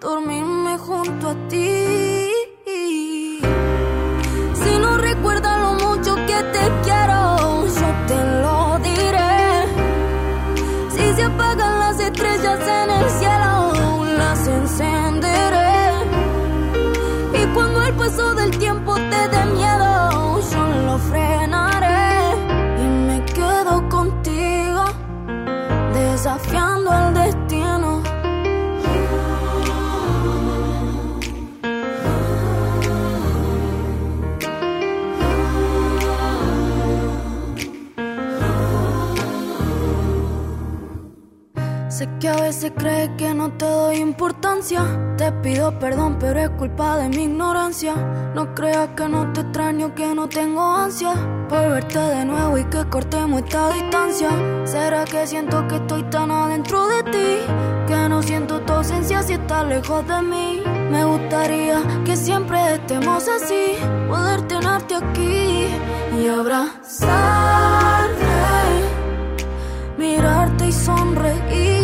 dormirme 0.00 0.76
junto 0.76 1.28
a 1.28 1.34
ti. 1.48 2.26
Desafiando 26.40 26.90
el 26.92 27.14
destino. 27.14 28.02
Sé 41.88 42.08
que 42.18 42.28
a 42.28 42.36
veces 42.36 42.72
crees 42.78 43.10
que 43.18 43.34
no 43.34 43.52
te 43.52 43.66
doy 43.66 43.96
importancia. 43.96 45.14
Te 45.18 45.32
pido 45.42 45.78
perdón, 45.78 46.16
pero 46.18 46.40
es 46.40 46.50
culpa 46.50 46.96
de 46.96 47.08
mi 47.10 47.24
ignorancia. 47.24 47.94
No 48.34 48.54
creas 48.54 48.88
que 48.96 49.08
no 49.08 49.32
te 49.32 49.42
extraño, 49.42 49.94
que 49.94 50.14
no 50.14 50.28
tengo 50.28 50.62
ansia 50.62 51.12
por 51.50 51.68
verte 51.68 51.98
de 51.98 52.24
nuevo 52.24 52.56
y 52.56 52.64
que 52.64 52.84
cortemos 52.88 53.42
esta 53.42 53.72
distancia. 53.72 54.30
¿Será 54.64 55.04
que 55.04 55.26
siento 55.26 55.66
que 55.66 55.79
estoy 55.90 56.04
tan 56.04 56.30
adentro 56.30 56.86
de 56.86 57.02
ti? 57.10 57.30
Que 57.88 58.08
no 58.08 58.22
siento 58.22 58.60
tu 58.60 58.72
ausencia 58.74 59.24
si 59.24 59.32
estás 59.32 59.66
lejos 59.66 60.06
de 60.06 60.22
mí. 60.22 60.62
Me 60.88 61.04
gustaría 61.04 61.82
que 62.04 62.16
siempre 62.16 62.74
estemos 62.74 63.26
así, 63.26 63.74
poder 64.08 64.42
tenerte 64.42 64.94
aquí 64.94 65.66
y 66.16 66.28
abrazarte, 66.28 67.04
mirarte 69.98 70.68
y 70.68 70.72
sonreír 70.72 71.79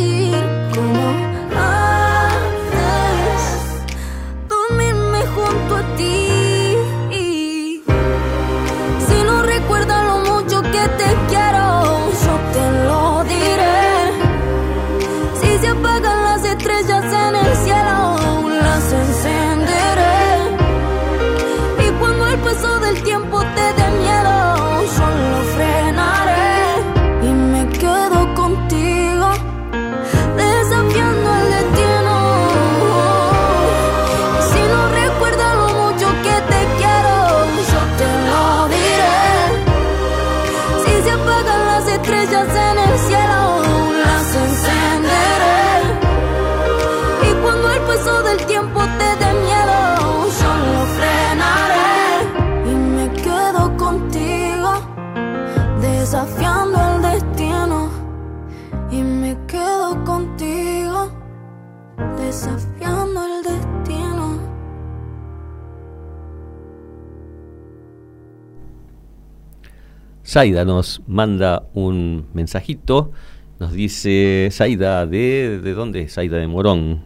Zaida 70.37 70.66
nos 70.66 71.01
manda 71.07 71.62
un 71.72 72.26
mensajito. 72.34 73.11
Nos 73.59 73.72
dice 73.72 74.51
Zaida, 74.53 75.07
¿de, 75.07 75.61
de 75.62 75.72
dónde 75.72 76.03
es? 76.03 76.12
Zaida 76.12 76.37
de 76.37 76.47
Morón. 76.47 77.05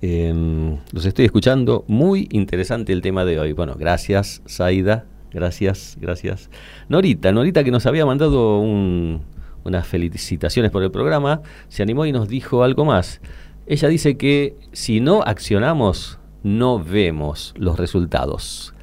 Em, 0.00 0.78
los 0.92 1.04
estoy 1.06 1.24
escuchando. 1.24 1.84
Muy 1.88 2.28
interesante 2.30 2.92
el 2.92 3.02
tema 3.02 3.24
de 3.24 3.40
hoy. 3.40 3.50
Bueno, 3.50 3.74
gracias, 3.76 4.42
Zaida. 4.48 5.06
Gracias, 5.32 5.98
gracias. 6.00 6.48
Norita, 6.88 7.32
Norita 7.32 7.64
que 7.64 7.72
nos 7.72 7.84
había 7.84 8.06
mandado 8.06 8.60
un, 8.60 9.22
unas 9.64 9.84
felicitaciones 9.84 10.70
por 10.70 10.84
el 10.84 10.92
programa, 10.92 11.42
se 11.66 11.82
animó 11.82 12.06
y 12.06 12.12
nos 12.12 12.28
dijo 12.28 12.62
algo 12.62 12.84
más. 12.84 13.20
Ella 13.66 13.88
dice 13.88 14.16
que 14.16 14.54
si 14.70 15.00
no 15.00 15.22
accionamos, 15.22 16.20
no 16.44 16.78
vemos 16.78 17.54
los 17.56 17.76
resultados. 17.76 18.75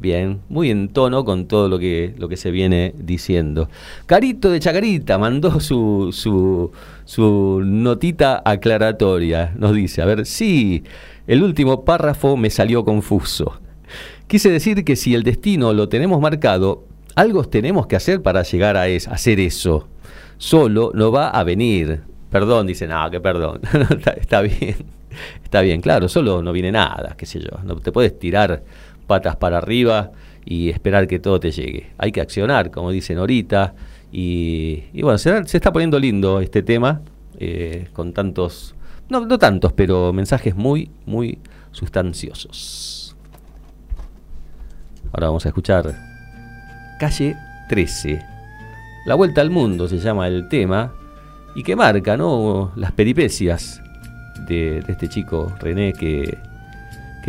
Bien, 0.00 0.40
muy 0.48 0.70
en 0.70 0.88
tono 0.88 1.26
con 1.26 1.46
todo 1.46 1.68
lo 1.68 1.78
que, 1.78 2.14
lo 2.16 2.26
que 2.28 2.38
se 2.38 2.50
viene 2.50 2.94
diciendo. 2.96 3.68
Carito 4.06 4.50
de 4.50 4.58
Chacarita 4.58 5.18
mandó 5.18 5.60
su, 5.60 6.08
su, 6.10 6.72
su 7.04 7.60
notita 7.62 8.40
aclaratoria. 8.42 9.52
Nos 9.58 9.74
dice, 9.74 10.00
a 10.00 10.06
ver, 10.06 10.24
sí, 10.24 10.84
el 11.26 11.42
último 11.42 11.84
párrafo 11.84 12.38
me 12.38 12.48
salió 12.48 12.82
confuso. 12.82 13.60
Quise 14.26 14.50
decir 14.50 14.84
que 14.84 14.96
si 14.96 15.14
el 15.14 15.22
destino 15.22 15.74
lo 15.74 15.90
tenemos 15.90 16.18
marcado, 16.18 16.84
algo 17.14 17.44
tenemos 17.44 17.86
que 17.86 17.96
hacer 17.96 18.22
para 18.22 18.42
llegar 18.42 18.78
a, 18.78 18.84
hacer 18.84 19.38
eso. 19.38 19.86
Solo 20.38 20.92
no 20.94 21.12
va 21.12 21.28
a 21.28 21.44
venir. 21.44 22.00
Perdón, 22.30 22.68
dice, 22.68 22.86
no, 22.86 23.10
que 23.10 23.20
perdón. 23.20 23.60
está, 24.16 24.40
bien. 24.40 24.76
Está 25.44 25.60
bien, 25.60 25.82
claro, 25.82 26.08
solo 26.08 26.40
no 26.40 26.52
viene 26.52 26.72
nada, 26.72 27.16
qué 27.18 27.26
sé 27.26 27.40
yo. 27.40 27.50
No 27.64 27.76
te 27.76 27.92
puedes 27.92 28.18
tirar 28.18 28.62
patas 29.10 29.34
para 29.34 29.58
arriba 29.58 30.12
y 30.44 30.68
esperar 30.68 31.08
que 31.08 31.18
todo 31.18 31.40
te 31.40 31.50
llegue. 31.50 31.90
Hay 31.98 32.12
que 32.12 32.20
accionar, 32.20 32.70
como 32.70 32.92
dicen 32.92 33.18
ahorita. 33.18 33.74
Y, 34.12 35.02
bueno, 35.02 35.18
se, 35.18 35.40
está 35.40 35.72
poniendo 35.72 35.98
lindo 35.98 36.40
este 36.40 36.62
tema, 36.62 37.00
eh, 37.40 37.88
con 37.92 38.12
tantos, 38.12 38.76
no, 39.08 39.26
no 39.26 39.36
tantos, 39.36 39.72
pero 39.72 40.12
mensajes 40.12 40.54
muy, 40.54 40.92
muy 41.06 41.40
sustanciosos. 41.72 43.16
Ahora 45.12 45.26
vamos 45.26 45.44
a 45.44 45.48
escuchar 45.48 45.92
Calle 47.00 47.34
13. 47.68 48.22
La 49.06 49.16
vuelta 49.16 49.40
al 49.40 49.50
mundo 49.50 49.88
se 49.88 49.98
llama 49.98 50.28
el 50.28 50.48
tema 50.48 50.92
y 51.56 51.64
que 51.64 51.74
marca 51.74 52.16
¿no? 52.16 52.70
las 52.76 52.92
peripecias 52.92 53.82
de 54.46 54.84
este 54.86 55.08
chico 55.08 55.52
René 55.58 55.94
que, 55.94 56.38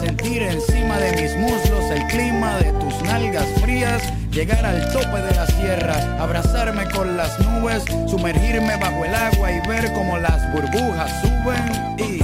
sentir 0.00 0.42
encima 0.42 0.98
de 0.98 1.12
mis 1.12 1.36
muslos 1.36 1.84
el 1.90 2.06
clima 2.08 2.58
de 2.58 2.72
tus 2.72 3.02
nalgas 3.02 3.46
frías 3.60 4.02
llegar 4.30 4.64
al 4.64 4.92
tope 4.92 5.20
de 5.22 5.34
la 5.34 5.46
sierra, 5.46 6.22
abrazarme 6.22 6.84
con 6.90 7.16
las 7.16 7.38
nubes, 7.40 7.84
sumergirme 8.08 8.76
bajo 8.76 9.04
el 9.04 9.14
agua 9.14 9.50
y 9.50 9.66
ver 9.66 9.92
cómo 9.92 10.18
las 10.18 10.52
burbujas 10.52 11.10
suben 11.22 11.96
y... 11.98 12.17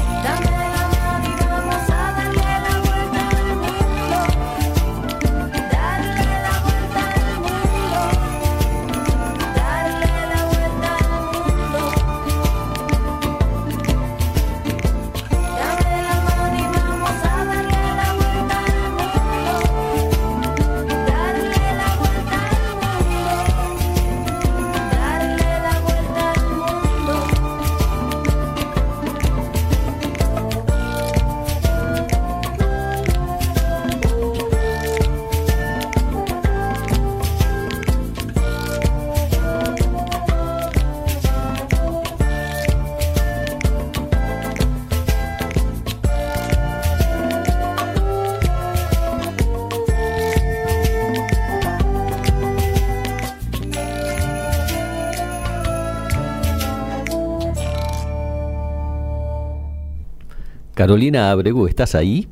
Carolina 60.85 61.31
Abregu, 61.31 61.67
¿estás 61.67 61.95
ahí? 61.95 62.29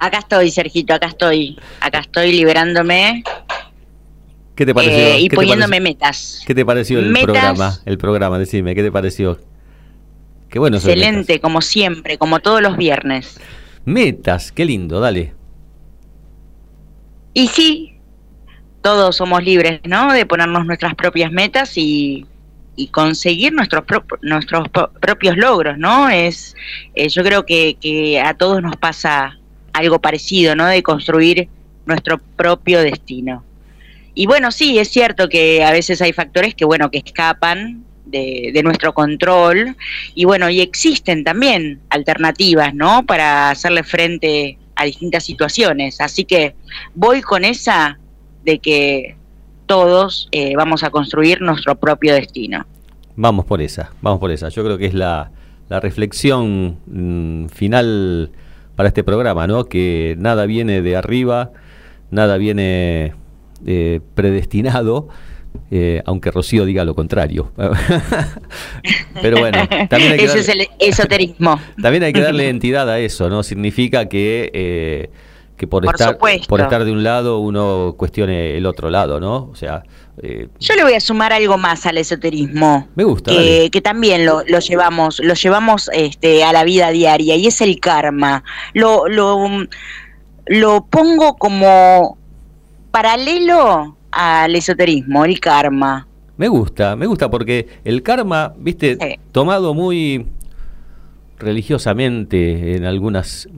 Acá 0.00 0.18
estoy, 0.18 0.50
Sergito, 0.50 0.92
acá 0.92 1.06
estoy. 1.06 1.56
Acá 1.78 2.00
estoy 2.00 2.32
liberándome. 2.32 3.22
¿Qué 4.56 4.66
te 4.66 4.74
pareció? 4.74 4.98
Eh, 4.98 5.20
y 5.20 5.28
poniéndome 5.28 5.78
metas. 5.78 6.42
¿Qué 6.44 6.56
te 6.56 6.66
pareció 6.66 6.98
el 6.98 7.12
programa? 7.12 7.78
El 7.84 7.98
programa, 7.98 8.36
decime, 8.36 8.74
¿qué 8.74 8.82
te 8.82 8.90
pareció? 8.90 9.38
Qué 10.48 10.58
bueno. 10.58 10.78
Excelente, 10.78 11.40
como 11.40 11.60
siempre, 11.60 12.18
como 12.18 12.40
todos 12.40 12.60
los 12.60 12.76
viernes. 12.76 13.38
Metas, 13.84 14.50
qué 14.50 14.64
lindo, 14.64 14.98
dale. 14.98 15.34
Y 17.32 17.46
sí, 17.46 18.00
todos 18.80 19.14
somos 19.14 19.44
libres, 19.44 19.82
¿no? 19.84 20.12
De 20.12 20.26
ponernos 20.26 20.66
nuestras 20.66 20.96
propias 20.96 21.30
metas 21.30 21.78
y 21.78 22.26
y 22.74 22.88
conseguir 22.88 23.52
nuestros 23.52 23.84
nuestros 24.22 24.68
propios 25.00 25.36
logros, 25.36 25.78
¿no? 25.78 26.08
Es 26.08 26.54
eh, 26.94 27.08
yo 27.08 27.22
creo 27.22 27.44
que, 27.44 27.76
que, 27.80 28.20
a 28.20 28.34
todos 28.34 28.62
nos 28.62 28.76
pasa 28.76 29.38
algo 29.72 30.00
parecido, 30.00 30.54
¿no? 30.54 30.66
De 30.66 30.82
construir 30.82 31.48
nuestro 31.86 32.18
propio 32.18 32.80
destino. 32.80 33.44
Y 34.14 34.26
bueno, 34.26 34.50
sí, 34.52 34.78
es 34.78 34.88
cierto 34.88 35.28
que 35.28 35.64
a 35.64 35.72
veces 35.72 36.02
hay 36.02 36.12
factores 36.12 36.54
que 36.54 36.64
bueno, 36.64 36.90
que 36.90 36.98
escapan 36.98 37.84
de, 38.12 38.60
nuestro 38.62 38.92
control 38.92 39.76
y 40.14 40.24
bueno, 40.24 40.50
y 40.50 40.60
existen 40.60 41.24
también 41.24 41.80
alternativas, 41.88 42.74
¿no? 42.74 43.04
Para 43.06 43.50
hacerle 43.50 43.82
frente 43.82 44.58
a 44.76 44.84
distintas 44.84 45.24
situaciones. 45.24 46.00
Así 46.00 46.24
que 46.24 46.54
voy 46.94 47.22
con 47.22 47.44
esa 47.44 47.98
de 48.44 48.58
que 48.58 49.16
todos 49.66 50.28
eh, 50.32 50.54
vamos 50.56 50.82
a 50.82 50.90
construir 50.90 51.40
nuestro 51.40 51.74
propio 51.76 52.14
destino. 52.14 52.66
Vamos 53.16 53.44
por 53.44 53.60
esa, 53.60 53.90
vamos 54.00 54.20
por 54.20 54.30
esa. 54.30 54.48
Yo 54.48 54.64
creo 54.64 54.78
que 54.78 54.86
es 54.86 54.94
la, 54.94 55.30
la 55.68 55.80
reflexión 55.80 56.78
mm, 56.86 57.46
final 57.48 58.30
para 58.76 58.88
este 58.88 59.04
programa, 59.04 59.46
¿no? 59.46 59.64
Que 59.64 60.16
nada 60.18 60.46
viene 60.46 60.82
de 60.82 60.96
arriba, 60.96 61.52
nada 62.10 62.36
viene 62.36 63.14
eh, 63.66 64.00
predestinado, 64.14 65.08
eh, 65.70 66.02
aunque 66.06 66.30
Rocío 66.30 66.64
diga 66.64 66.84
lo 66.84 66.94
contrario. 66.94 67.52
Pero 69.22 69.38
bueno, 69.38 69.68
también 69.88 70.12
hay 70.12 70.18
que 70.18 70.24
Ese 70.24 70.40
es 70.40 70.48
el 70.48 70.66
esoterismo. 70.78 71.60
También 71.82 72.02
hay 72.02 72.12
que 72.12 72.20
darle 72.20 72.48
entidad 72.48 72.88
a 72.88 72.98
eso, 72.98 73.28
¿no? 73.28 73.42
Significa 73.42 74.08
que, 74.08 75.10
que 75.62 75.68
por, 75.68 75.86
estar, 75.86 76.18
por 76.18 76.60
estar 76.60 76.84
de 76.84 76.90
un 76.90 77.04
lado 77.04 77.38
uno 77.38 77.94
cuestione 77.96 78.56
el 78.56 78.66
otro 78.66 78.90
lado, 78.90 79.20
¿no? 79.20 79.48
O 79.48 79.54
sea... 79.54 79.84
Yo 80.58 80.74
le 80.74 80.82
voy 80.82 80.94
a 80.94 81.00
sumar 81.00 81.32
algo 81.32 81.56
más 81.56 81.86
al 81.86 81.98
esoterismo. 81.98 82.88
Me 82.96 83.04
gusta. 83.04 83.30
Que, 83.30 83.80
también 83.80 84.26
lo, 84.26 84.42
lo, 84.48 84.58
llevamos, 84.58 85.20
lo 85.20 85.34
llevamos 85.34 85.88
este, 85.92 86.42
a 86.42 86.52
la 86.52 86.64
vida 86.64 86.90
diaria 86.90 87.36
y 87.36 87.46
es 87.46 87.60
el 87.60 87.78
karma. 87.78 88.42
Lo, 88.74 89.06
lo, 89.06 89.46
lo 90.46 90.84
pongo 90.86 91.36
como 91.36 92.18
paralelo 92.90 93.96
al 94.10 94.56
esoterismo, 94.56 95.24
el 95.24 95.38
karma. 95.38 96.08
Me 96.38 96.48
gusta, 96.48 96.96
me 96.96 97.06
gusta 97.06 97.30
porque 97.30 97.68
el 97.84 98.02
karma, 98.02 98.52
viste, 98.58 99.20
tomado 99.30 99.74
muy 99.74 100.26
religiosamente 101.38 102.74
en 102.74 102.84
algunas 102.84 103.48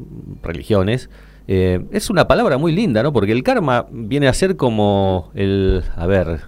religiones, 0.43 1.09
eh, 1.47 1.85
es 1.93 2.11
una 2.11 2.27
palabra 2.27 2.59
muy 2.59 2.73
linda, 2.73 3.03
¿no? 3.03 3.13
Porque 3.13 3.33
el 3.33 3.43
karma 3.43 3.87
viene 3.91 4.29
a 4.29 4.33
ser 4.33 4.57
como 4.57 5.31
el, 5.35 5.83
a 5.97 6.07
ver, 6.07 6.41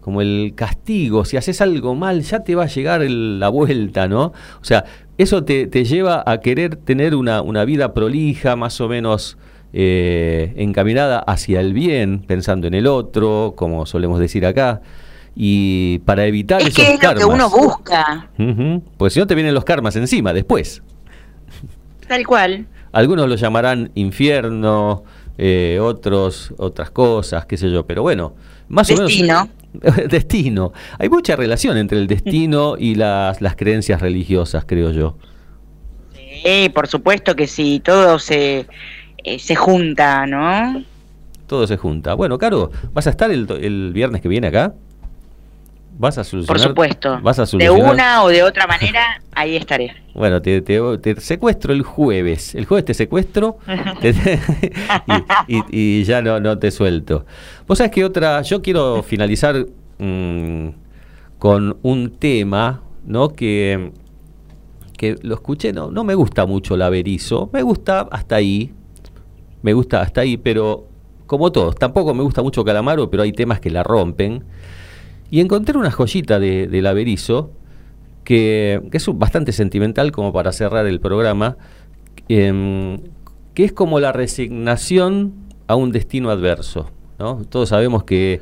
como 0.00 0.20
el 0.20 0.52
castigo. 0.54 1.24
Si 1.24 1.36
haces 1.36 1.60
algo 1.60 1.94
mal, 1.94 2.22
ya 2.22 2.40
te 2.40 2.54
va 2.54 2.64
a 2.64 2.66
llegar 2.66 3.00
la 3.02 3.48
vuelta, 3.48 4.06
¿no? 4.06 4.32
O 4.60 4.64
sea, 4.64 4.84
eso 5.16 5.44
te, 5.44 5.66
te 5.66 5.84
lleva 5.84 6.22
a 6.26 6.40
querer 6.40 6.76
tener 6.76 7.14
una, 7.14 7.40
una 7.40 7.64
vida 7.64 7.94
prolija, 7.94 8.56
más 8.56 8.80
o 8.80 8.88
menos 8.88 9.38
eh, 9.72 10.52
encaminada 10.56 11.18
hacia 11.18 11.60
el 11.60 11.72
bien, 11.72 12.20
pensando 12.20 12.66
en 12.66 12.74
el 12.74 12.86
otro, 12.86 13.54
como 13.56 13.86
solemos 13.86 14.20
decir 14.20 14.44
acá. 14.44 14.82
Y 15.34 15.98
para 16.00 16.26
evitar 16.26 16.60
es 16.60 16.68
esos 16.68 16.84
que 16.84 16.94
es 16.94 17.02
lo 17.02 17.14
que 17.14 17.24
uno 17.24 17.50
busca. 17.50 18.30
Pues 18.96 19.14
si 19.14 19.20
no 19.20 19.26
te 19.26 19.34
vienen 19.34 19.52
los 19.54 19.64
karmas 19.64 19.96
encima 19.96 20.32
después. 20.32 20.82
Tal 22.06 22.24
cual. 22.26 22.66
Algunos 22.94 23.28
lo 23.28 23.34
llamarán 23.34 23.90
infierno, 23.96 25.02
eh, 25.36 25.80
otros 25.82 26.54
otras 26.58 26.90
cosas, 26.90 27.44
qué 27.44 27.56
sé 27.56 27.68
yo, 27.68 27.84
pero 27.84 28.02
bueno, 28.02 28.34
más 28.68 28.88
o 28.90 28.94
menos 28.94 29.10
destino. 30.08 30.72
Hay 30.98 31.08
mucha 31.08 31.34
relación 31.34 31.76
entre 31.76 31.98
el 31.98 32.06
destino 32.06 32.76
y 32.78 32.94
las, 32.94 33.40
las 33.40 33.56
creencias 33.56 34.00
religiosas, 34.00 34.64
creo 34.64 34.92
yo. 34.92 35.16
Sí, 36.44 36.68
por 36.68 36.86
supuesto 36.86 37.34
que 37.34 37.48
sí, 37.48 37.80
todo 37.84 38.20
se 38.20 38.66
eh, 39.24 39.38
se 39.40 39.56
junta, 39.56 40.24
¿no? 40.26 40.84
Todo 41.48 41.66
se 41.66 41.76
junta. 41.76 42.14
Bueno, 42.14 42.38
Caro, 42.38 42.70
¿vas 42.92 43.08
a 43.08 43.10
estar 43.10 43.28
el, 43.32 43.50
el 43.60 43.92
viernes 43.92 44.20
que 44.22 44.28
viene 44.28 44.46
acá? 44.46 44.72
¿Vas 45.96 46.18
a 46.18 46.24
solucionar? 46.24 46.60
Por 46.60 46.68
supuesto. 46.70 47.20
¿Vas 47.22 47.38
a 47.38 47.56
De 47.56 47.70
una 47.70 48.24
o 48.24 48.28
de 48.28 48.42
otra 48.42 48.66
manera, 48.66 49.20
ahí 49.32 49.56
estaré. 49.56 49.94
Bueno, 50.14 50.40
te, 50.40 50.62
te, 50.62 51.20
secuestro 51.20 51.72
el 51.72 51.82
jueves. 51.82 52.54
El 52.54 52.66
jueves 52.66 52.84
te 52.84 52.94
secuestro 52.94 53.58
y, 55.48 56.04
ya 56.04 56.22
no, 56.22 56.38
no 56.38 56.56
te 56.56 56.70
suelto. 56.70 57.26
Vos 57.66 57.78
sabés 57.78 57.90
que 57.90 58.04
otra, 58.04 58.40
yo 58.42 58.62
quiero 58.62 59.02
finalizar 59.02 59.66
mm, 59.98 60.68
con 61.40 61.78
un 61.82 62.10
tema, 62.16 62.80
¿no? 63.04 63.30
Que, 63.30 63.90
que 64.96 65.16
lo 65.22 65.34
escuché, 65.34 65.72
no, 65.72 65.90
no 65.90 66.04
me 66.04 66.14
gusta 66.14 66.46
mucho 66.46 66.76
la 66.76 66.90
Berizo, 66.90 67.50
me 67.52 67.62
gusta 67.62 68.06
hasta 68.12 68.36
ahí, 68.36 68.72
me 69.62 69.72
gusta 69.72 70.00
hasta 70.00 70.20
ahí, 70.20 70.36
pero 70.36 70.86
como 71.26 71.50
todos, 71.50 71.74
tampoco 71.74 72.14
me 72.14 72.22
gusta 72.22 72.40
mucho 72.40 72.64
Calamaro, 72.64 73.10
pero 73.10 73.24
hay 73.24 73.32
temas 73.32 73.58
que 73.58 73.70
la 73.70 73.82
rompen. 73.82 74.44
Y 75.30 75.40
encontré 75.40 75.78
una 75.78 75.90
joyita 75.90 76.38
de, 76.38 76.66
de 76.66 76.94
Berizo, 76.94 77.50
que, 78.24 78.80
es 78.92 79.06
bastante 79.14 79.52
sentimental 79.52 80.12
como 80.12 80.32
para 80.32 80.52
cerrar 80.52 80.86
el 80.86 81.00
programa, 81.00 81.56
em, 82.28 82.98
que 83.54 83.64
es 83.64 83.72
como 83.72 84.00
la 84.00 84.12
resignación 84.12 85.34
a 85.66 85.76
un 85.76 85.92
destino 85.92 86.30
adverso. 86.30 86.90
¿no? 87.18 87.42
Todos 87.48 87.68
sabemos 87.68 88.04
que 88.04 88.40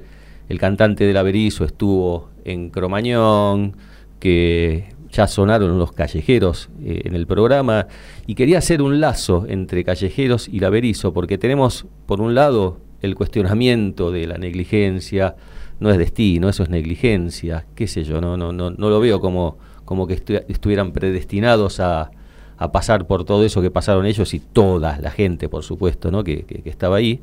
el 0.49 0.59
cantante 0.59 1.07
de 1.07 1.13
la 1.13 1.23
Berizo 1.23 1.65
estuvo 1.65 2.31
en 2.45 2.71
Cromañón, 2.71 3.77
que 4.19 4.93
ya 5.11 5.27
sonaron 5.27 5.79
los 5.79 5.93
callejeros 5.93 6.71
eh, 6.83 7.03
en 7.05 7.15
el 7.15 7.27
programa 7.27 7.87
y 8.27 8.35
quería 8.35 8.59
hacer 8.59 8.81
un 8.83 9.01
lazo 9.01 9.45
entre 9.49 9.85
callejeros 9.85 10.49
y 10.49 10.61
la 10.61 10.71
Berizo 10.71 11.13
porque 11.13 11.39
tenemos 11.39 11.87
por 12.07 12.21
un 12.21 12.35
lado 12.35 12.79
el 13.03 13.15
cuestionamiento 13.15 14.11
de 14.11 14.27
la 14.27 14.39
negligencia, 14.39 15.37
no 15.83 15.91
es 15.91 15.99
destino, 15.99 16.49
eso 16.49 16.63
es 16.63 16.71
negligencia, 16.71 17.67
qué 17.75 17.87
sé 17.87 18.05
yo, 18.05 18.21
no, 18.21 18.37
no, 18.37 18.53
no, 18.53 18.71
no 18.71 18.91
lo 18.91 19.01
veo 19.01 19.21
como, 19.21 19.59
como 19.85 20.07
que 20.07 20.15
estuvieran 20.15 20.93
predestinados 20.93 21.81
a, 21.81 22.11
a, 22.57 22.73
pasar 22.73 23.07
por 23.07 23.25
todo 23.25 23.45
eso 23.45 23.61
que 23.61 23.71
pasaron 23.71 24.07
ellos 24.07 24.33
y 24.33 24.41
toda 24.41 24.99
la 24.99 25.11
gente, 25.11 25.49
por 25.49 25.63
supuesto, 25.63 26.11
¿no? 26.11 26.25
que, 26.25 26.45
que, 26.45 26.63
estaba 26.71 26.97
ahí. 26.97 27.21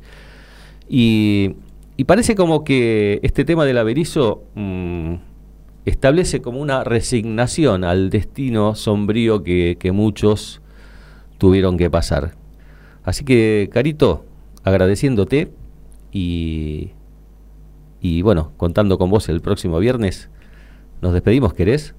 Y, 0.88 1.56
y, 1.96 2.04
parece 2.04 2.34
como 2.34 2.62
que 2.62 3.18
este 3.22 3.44
tema 3.44 3.64
del 3.64 3.82
Berizo... 3.84 4.44
Mmm, 4.54 5.14
establece 5.84 6.40
como 6.40 6.60
una 6.60 6.84
resignación 6.84 7.84
al 7.84 8.10
destino 8.10 8.74
sombrío 8.74 9.42
que, 9.42 9.90
muchos 9.92 10.60
tuvieron 11.38 11.78
que 11.78 11.90
pasar. 11.90 12.34
Así 13.04 13.24
que, 13.24 13.70
Carito, 13.72 14.24
agradeciéndote 14.62 15.50
y, 16.12 16.90
y 18.00 18.22
bueno, 18.22 18.52
contando 18.56 18.98
con 18.98 19.10
vos 19.10 19.28
el 19.28 19.40
próximo 19.40 19.78
viernes, 19.78 20.30
nos 21.02 21.12
despedimos, 21.12 21.52
¿querés? 21.52 21.94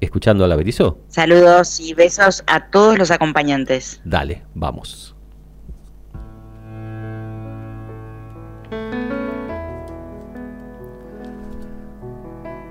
Escuchando 0.00 0.44
a 0.44 0.48
la 0.48 0.56
Berizó. 0.56 0.98
Saludos 1.08 1.80
y 1.80 1.94
besos 1.94 2.42
a 2.46 2.68
todos 2.70 2.98
los 2.98 3.10
acompañantes. 3.10 4.00
Dale, 4.04 4.42
vamos. 4.54 5.14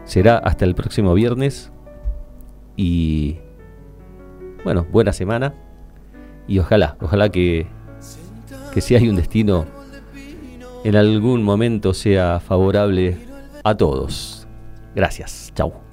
Será 0.05 0.38
hasta 0.39 0.66
el 0.66 0.76
próximo 0.76 1.14
viernes 1.14 1.72
y 2.76 3.39
bueno, 4.64 4.86
buena 4.91 5.14
semana 5.14 5.53
y 6.47 6.59
ojalá, 6.59 6.97
ojalá 6.99 7.30
que, 7.30 7.66
que 8.74 8.82
si 8.82 8.95
hay 8.95 9.07
un 9.07 9.16
destino 9.16 9.66
en 10.84 10.95
algún 10.95 11.43
momento 11.43 11.93
sea 11.93 12.39
favorable 12.39 13.17
a 13.63 13.75
todos. 13.75 14.47
Gracias, 14.95 15.51
chau. 15.55 15.91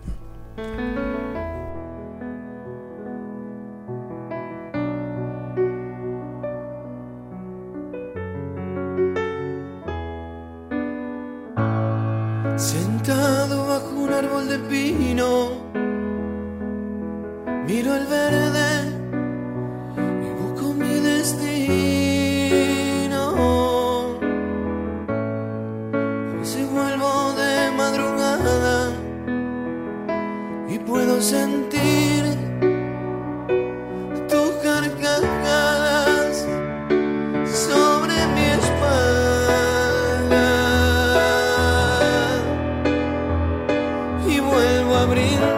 Esa 45.16 45.57